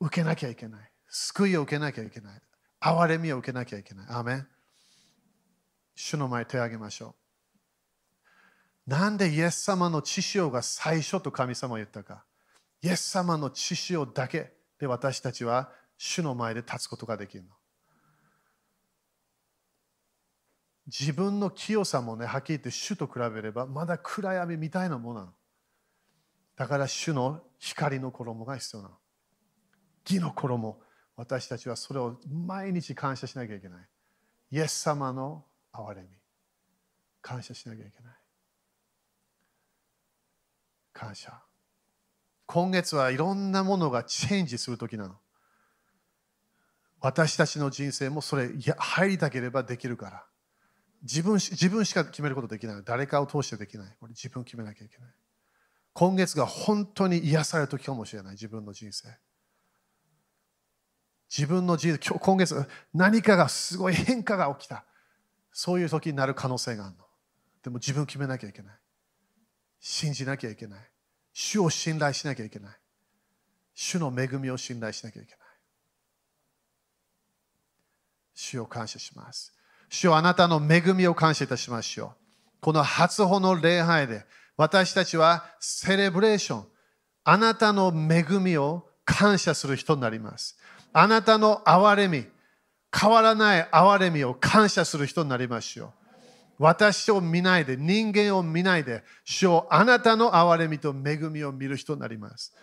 [0.00, 0.90] 受けなきゃいけない。
[1.08, 2.40] 救いを受けなきゃいけない。
[2.80, 4.06] 憐れみを受けなきゃいけない。
[4.08, 4.48] アメン
[5.94, 7.23] 主の前手を挙げましょう。
[8.86, 12.24] なんでイエス様の血潮が最初と神様は言ったか。
[12.82, 17.50] イエス様の血潮だけで私たちは主の前で立つことができるの。
[20.86, 25.32] 自分の清さもね、はっきり言って主と比べればまだ暗闇みたいなものなの。
[26.56, 28.94] だから主の光の衣が必要なの。
[30.08, 30.80] 義の衣。
[31.16, 33.88] 私たちはそれを毎日感謝しなきゃいけない。
[34.50, 36.08] イエス様の憐れみ。
[37.22, 38.23] 感謝しなきゃいけない。
[40.94, 41.42] 感謝。
[42.46, 45.16] 今月はいろんなものがチェンジするときなの。
[47.00, 50.24] 私たちの人生もそれ入りたければできるから。
[51.02, 52.82] 自分自分しか決めることできない。
[52.82, 53.96] 誰かを通してできない。
[54.00, 55.10] これ自分決めなきゃいけない。
[55.92, 58.32] 今月が本当に癒される時かもしれない。
[58.32, 59.08] 自分の人生。
[61.28, 64.84] 自分の人生、今月何かがすごい変化が起きた。
[65.52, 67.04] そういう時になる可能性があるの。
[67.62, 68.78] でも自分決めなきゃいけない。
[69.86, 70.80] 信じなきゃいけない。
[71.34, 72.72] 主を信頼しなきゃいけない。
[73.74, 75.38] 主の恵みを信頼しなきゃいけない。
[78.34, 79.52] 主を感謝します。
[79.90, 82.10] 主はあなたの恵みを感謝いたしましょう。
[82.62, 84.24] この初歩の礼拝で
[84.56, 86.66] 私たちはセレブレーション、
[87.24, 90.56] あなたの恵みを感謝する人になります。
[90.94, 92.24] あなたの憐れみ、
[92.90, 96.03] 変わらない憐れみを感謝する人になりましょう。
[96.58, 102.54] 私を見ないで、人間を見ないで、主をあなたの憐れみと恵みを見る人になります。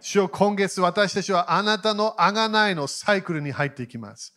[0.00, 4.34] 主を今月私たちはあなたの贖いのサイクルに入っていきます。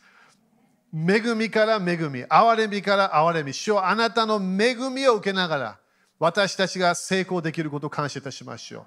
[0.93, 5.79] 恵みから恵み、憐れみから憐れみ、主よあなたの恵みを受けながら、
[6.19, 8.85] 私たちが成功できることを感謝いたしましょう。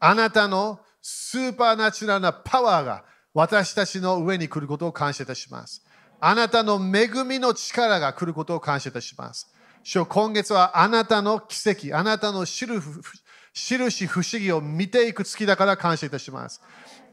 [0.00, 3.04] あなたのスーパーナチュラルなパワーが
[3.34, 5.84] 私たちの上に来ることを感謝いたします。
[6.20, 9.52] あなたの恵みの力が来ることを感謝いたします。
[9.82, 16.60] 主よ今月はあなたの奇跡、あなたの印不思議を見ていく月だから感謝いたします。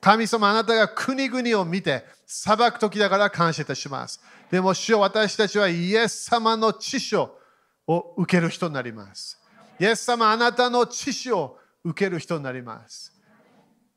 [0.02, 4.20] 神様あなたが国々を見て裁く時だから感謝いたします。
[4.52, 7.40] でも主よ私たちはイエス様の知識を
[8.18, 9.40] 受ける人になります。
[9.80, 13.14] イエス様あなたの知識を受ける人になります。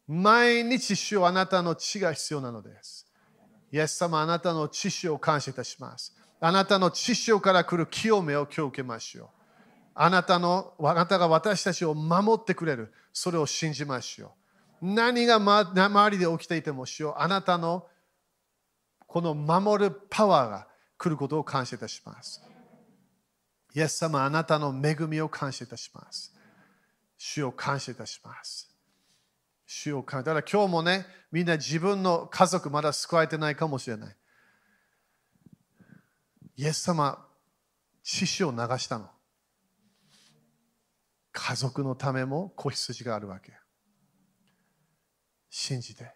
[0.06, 2.99] 毎日主よあなたの知が必要なのです。
[3.72, 6.14] イエス様あなたの知識を感謝いたします。
[6.40, 9.28] あなたの知識から来る清めを今日受けましょう。
[9.94, 12.92] あなたのあなたが私たちを守ってくれる。
[13.12, 14.32] それを信じましょ
[14.82, 14.86] う。
[14.94, 17.86] 何が周りで起きていても主ようあなたの
[19.06, 22.40] この守るパワーが来ることを感謝いたします。
[23.74, 26.32] イエス様、あなたの恵みを感謝いたします。
[27.18, 28.69] 主を感謝いたします。
[29.72, 30.34] 主を感謝。
[30.34, 34.16] だから今日もね、みんな自分の家族まだ救われてないかもしれない。
[36.56, 37.24] イエス様、
[38.02, 39.08] 血潮を流したの。
[41.32, 43.52] 家族のためも子羊があるわけ。
[45.50, 46.14] 信じて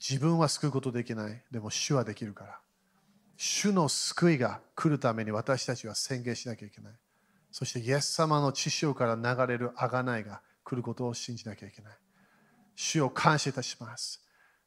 [0.00, 2.58] 自分は救うことできないでも主はできるから
[3.36, 6.92] 主の救いが来るために私たちは宣言しなきゃいけない
[7.52, 11.92] そしてイエス様の血潮から流れる贖いが来ることを信じなきゃいけない
[12.82, 14.24] 主を感謝いたします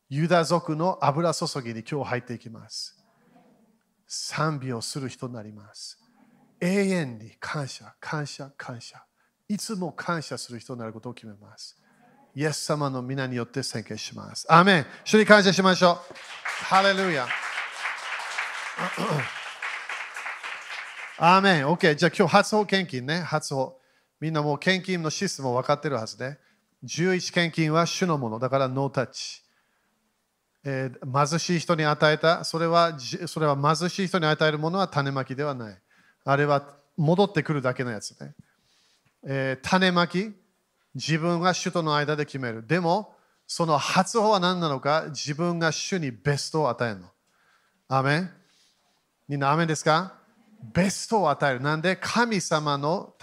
[0.07, 3.03] ユダ族の油注ぎに今日入っていきます
[4.05, 5.97] 賛美をする人になります
[6.61, 9.03] 永遠に感謝感謝感謝
[9.49, 11.76] いつも感謝する人になることを決めます
[12.36, 14.47] イエス様の皆によって宣言します。
[14.49, 15.97] アーメン主に感謝しましょう。
[16.66, 17.28] ハレルヤ。
[21.20, 21.93] アーメン OK。
[21.93, 23.20] じゃあ今日初歩献金ね。
[23.20, 23.80] 初歩。
[24.20, 26.39] みんなもう献金のシステムを分かってるはずで、ね。
[26.84, 28.39] 11献金は主のもの。
[28.39, 29.41] だからノータッチ。
[30.65, 35.77] えー貧しい人に与えたそれはそれは貧しい人に与えるものは種まきではない
[36.23, 36.63] あれは
[36.95, 38.34] 戻ってくるだけのやつね、
[39.25, 40.31] えー種まき
[40.95, 43.13] 自分が主との間で決めるでも
[43.45, 47.07] その発歩は何なのか自分が主にベストを与えるの
[47.89, 48.29] アメン
[49.27, 50.13] みんなアメンですか？
[50.73, 51.59] ベストを与える。
[51.61, 53.15] なんで神様の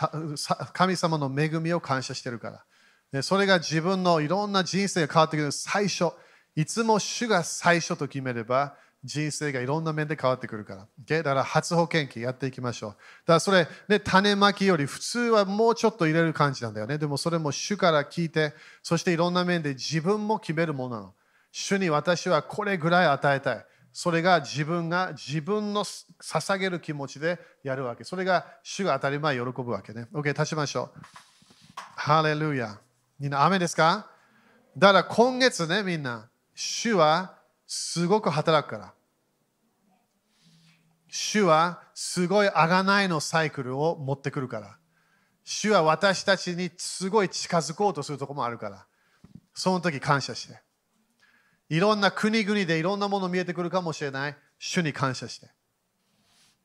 [0.75, 2.65] 神様の恵みを感謝してるから。
[3.13, 6.13] でそれが自分のいろんな人生が変わってくる最初。
[6.57, 10.87] いつも主が最初と決めれば人生がいろんな面で変わってくるから。
[11.07, 11.23] Okay？
[11.23, 12.91] だから初保険金やっていきましょう。
[12.91, 13.03] だか
[13.35, 16.99] らそれ、ね、種まきより普通はもうちょっと入れる感じなんだよね。
[16.99, 18.53] でもそれも主から聞いて、
[18.83, 21.15] そしていろんな面で自分も決めるものなの。
[21.51, 23.67] 主に私はこれぐらい与えたい。
[23.93, 28.05] それが自分が自分の捧げる気持ちでやるわけ。
[28.05, 30.07] それが主が当たり前喜ぶわけね。
[30.13, 31.01] OK、立ちましょう。
[31.97, 32.79] ハレルヤ。
[33.21, 34.11] みんな雨ですか？
[34.79, 38.95] だから今月ね、みんな、主はすごく働くから。
[41.09, 44.79] 主はすごい贖いのサイクルを持ってくるから。
[45.45, 48.87] 主は私たちにすごい近づこうとするとこもあるから。
[49.53, 50.59] その時感謝して。
[51.69, 54.37] いろんな国々でいろんなもの見えてくるかもしれない。
[54.59, 55.49] 主に感謝して。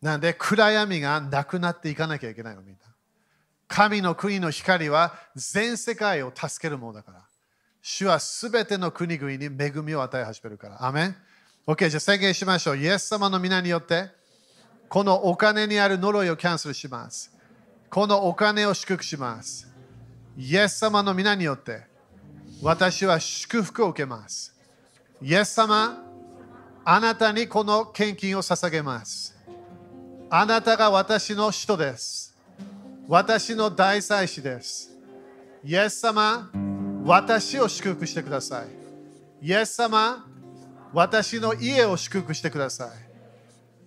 [0.01, 2.94] なんで暗闇がなくなっていかなきゃいけないのみんな。
[3.67, 7.25] 神の国の光は全世界を助けるものだから。
[7.81, 10.85] 主はすべての国々に恵みを与え始めるから。
[10.85, 11.15] アメン
[11.67, 12.77] ?OK、じゃあ宣言しましょう。
[12.77, 14.09] イエス様の皆によって、
[14.89, 17.31] このお金にある呪いをキャンセルします。
[17.89, 19.67] このお金を祝福します。
[20.37, 21.83] イエス様の皆によって、
[22.61, 24.55] 私は祝福を受けます。
[25.21, 26.03] イエス様、
[26.83, 29.35] あなたにこの献金を捧げます。
[30.29, 32.34] あなたが私の使徒です。
[33.07, 34.89] 私の大祭司です。
[35.63, 36.49] イエス様、
[37.03, 39.45] 私を祝福してください。
[39.45, 40.25] イエス様、
[40.91, 42.89] 私の家を祝福してくださ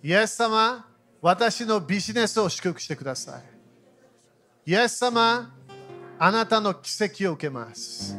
[0.03, 0.09] い。
[0.09, 0.87] イエス様、
[1.21, 4.71] 私のビジネスを祝福してください。
[4.71, 5.53] イエス様、
[6.21, 8.16] あなたの奇跡を受けます。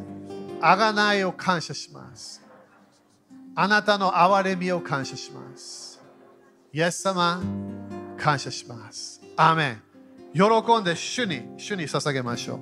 [0.60, 2.41] あがないを感謝します。
[3.56, 6.02] あなたの憐れみを感謝します。
[6.74, 7.41] イエス様、
[8.18, 9.22] 感謝します。
[9.38, 9.88] アーメン。
[10.34, 10.41] 喜
[10.80, 12.59] んで主に、主に捧げましょう。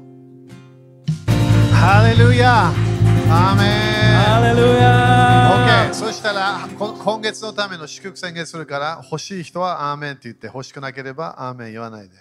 [1.73, 5.89] ハレルヤアーメン Hallelujah.
[5.89, 12.15] OK そしたらこ今月のための祝福宣言するから欲しい人はアーメンって言って欲しくなければアーメン言わないで、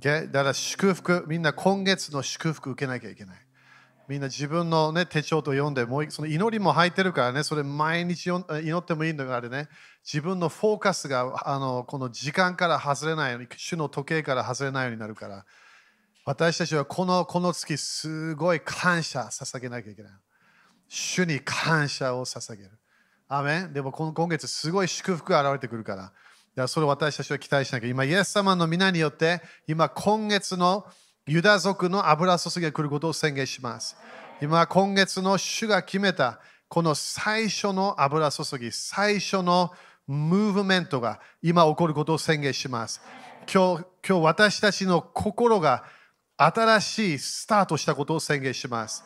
[0.00, 3.36] OK だから祝福みんな今月の祝福受けなきゃいけない
[4.08, 9.68] みんな自分の、ね、手帳と読んでもうその祈りも入ってるからねそれ毎日祈ってもいいのがあれね
[10.04, 15.44] 自分のフォーカスがあのこの時間から外れないように主の時計から外れないようになるから
[16.24, 20.12] 私たちはこのこの月すごい感謝捧げなきゃいけない
[20.94, 22.70] 主に感謝を捧げる。
[23.26, 26.02] アメンでもこの今月すごい祝福が現れてくるから。
[26.04, 26.12] か
[26.54, 27.86] らそれを私たちは期待しなきゃ。
[27.86, 30.84] 今、イエス様の皆によって、今、今月の
[31.26, 33.96] ユダ族の油注ぎが来ることを宣言します。
[34.40, 39.70] 今、今月の主が決めた、この最初の油注ぎ、最初の
[40.08, 43.00] ムーブメントが今起こることを宣言します。
[43.52, 45.84] 今日、今日私たちの心が
[46.36, 49.04] 新しいスタートしたことを宣言します。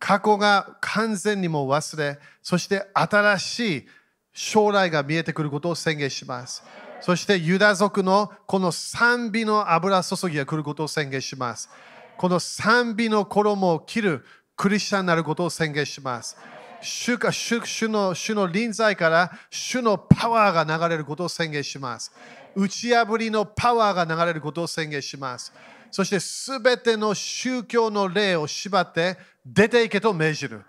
[0.00, 3.86] 過去が完全にも忘れ、そして新しい
[4.32, 6.64] 将来が見えてくることを宣言します。
[7.06, 11.70] そしてユダ族のこの賛美の油注ぎが来ることを宣言します。
[12.16, 14.24] この賛美の衣を着る
[14.56, 16.36] クリスチャンになることを宣言します。
[16.82, 22.10] 主か主主の主の臨在から主のパワーが流れることを宣言します。
[22.56, 25.52] 打ち破りのパワーが流れることを宣言します。
[25.92, 30.64] そしてすべての宗教の霊を縛って出ていけと命じる。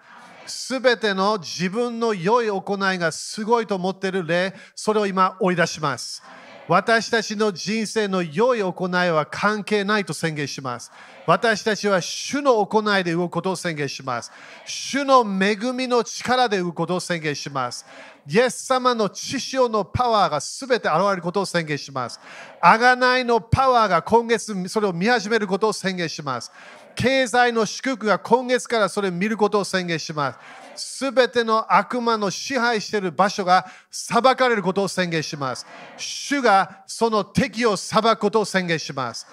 [0.48, 6.22] すべての自分の良い行いがすごいと思っている霊、それを今追い出します。
[6.68, 10.92] 私たちの人生の良い行いは関係ないと宣言します。
[11.26, 14.32] 私たちは主の行いで動くことを宣言します。
[14.66, 17.86] 主の恵みの力で動くことを宣言します。
[18.30, 22.20] イエス様の血潮のパワーがすべて現れることを宣言します。
[22.60, 26.52] あがないのパワーが今月それを見始めることを宣言します。
[26.98, 30.34] 経済の祝福が今月からそれを見ることを宣言しま
[30.76, 30.98] す。
[30.98, 35.66] すべての悪魔の支配している場所が裁かれることを宣言します。
[35.96, 39.28] 主がその敵を裁くことを宣言します。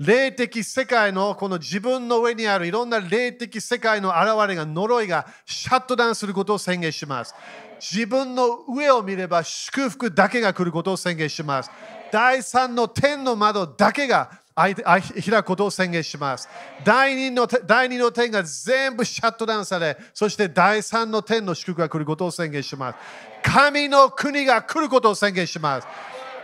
[0.00, 7.36] 霊的世界のこの自分の上にあるいろんな霊的世界の現れが呪いがシャットダウンすることを宣言します。
[7.80, 11.70] 自分の上を見れば祝福だけが来ることを宣言します。
[12.10, 16.48] 第三の天の窓だけが開くことを宣言します。
[16.82, 22.98] 第2の第二の点が全部シャットダウンされ、そして第3の点の祝福が来ることを宣言します。
[23.42, 25.86] 神の国が来ることを宣言します。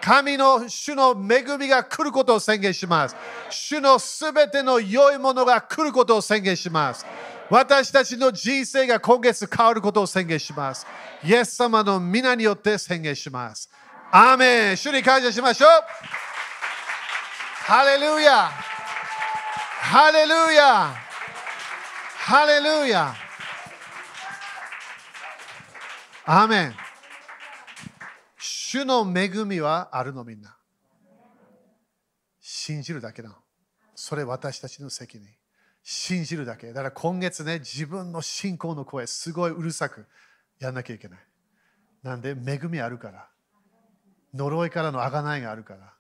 [0.03, 3.17] 神の主の恵みが来ることを宣言します。
[3.49, 7.07] 主のすべての良いものが来ることを宣言します。
[7.49, 10.87] 私たちの人生が今月変わることを宣言します。
[11.25, 13.71] イエス様の皆によって宣言します。
[14.11, 16.22] アーメン主に感謝しましょう
[17.65, 20.93] ハレルヤハレルヤ
[22.17, 23.15] ハレルヤ
[26.25, 26.75] アーメン
[28.39, 30.57] 主の恵みはあるのみんな。
[32.41, 33.31] 信じるだけだ
[33.95, 35.29] それ私たちの責任。
[35.85, 36.69] 信じるだけ。
[36.69, 40.07] だから今月ね自分の信仰の声すごいうるさく
[40.59, 41.19] やんなきゃいけない。
[42.03, 43.29] なんで恵みあるから。
[44.35, 45.92] 呪いからの贖いがあるから。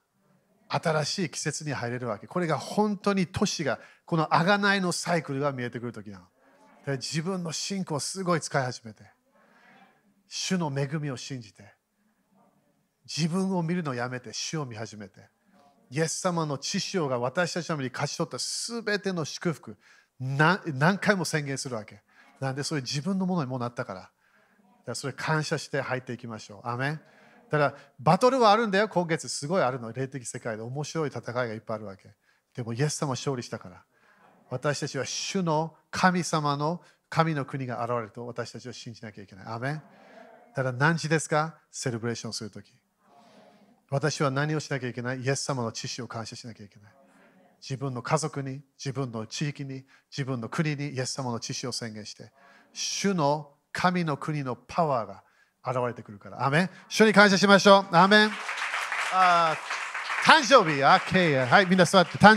[0.74, 2.26] 新しい季節に入れるわけ。
[2.26, 6.24] これが本当に年が、この贖いのサイクルが見えてくるときなの。
[6.86, 9.04] で自分の信仰をすごい使い始めて、
[10.28, 11.74] 主の恵みを信じて、
[13.04, 15.28] 自分を見るのをやめて、主を見始めて、
[15.90, 19.76] イエス様の知識が私たちのために勝ち取ったすべての祝福
[20.18, 22.00] 何、何回も宣言するわけ。
[22.40, 24.00] なんで、それ自分のものにもなったから。
[24.00, 24.12] だか
[24.86, 26.68] らそれ感謝して入っていきましょう。
[26.68, 27.00] アメン
[27.52, 30.62] だからバトルはあるんだよ、今月すごいあるの、霊的世界で。
[30.62, 32.08] 面白い戦いがいっぱいあるわけ。
[32.56, 33.84] でも、イエス様勝利したから、
[34.48, 36.80] 私たちは主の神様の
[37.10, 38.26] 神の国が現れると。
[38.26, 39.46] 私たちは信じなきゃいけない。
[39.48, 39.82] アメン。
[40.56, 41.58] だ何時ですか？
[41.70, 42.72] セレブレーションするとき。
[43.90, 45.20] 私は何をしなきゃいけない？
[45.20, 46.92] イエス様の知識を感謝しなきゃいけない。
[47.60, 52.32] 自分の家族に、自分の地域に、自分の国にイエス様の知識を宣言して、
[52.72, 55.22] 主の神の国のパワーが
[55.64, 56.44] 現れてくるから。
[56.44, 57.96] アメン一緒に感謝しましょう。
[57.96, 58.30] アメン
[59.14, 59.56] あ
[60.24, 61.34] 誕生日、あ、けい。
[61.34, 62.16] はい、みんな座って。
[62.16, 62.30] 誕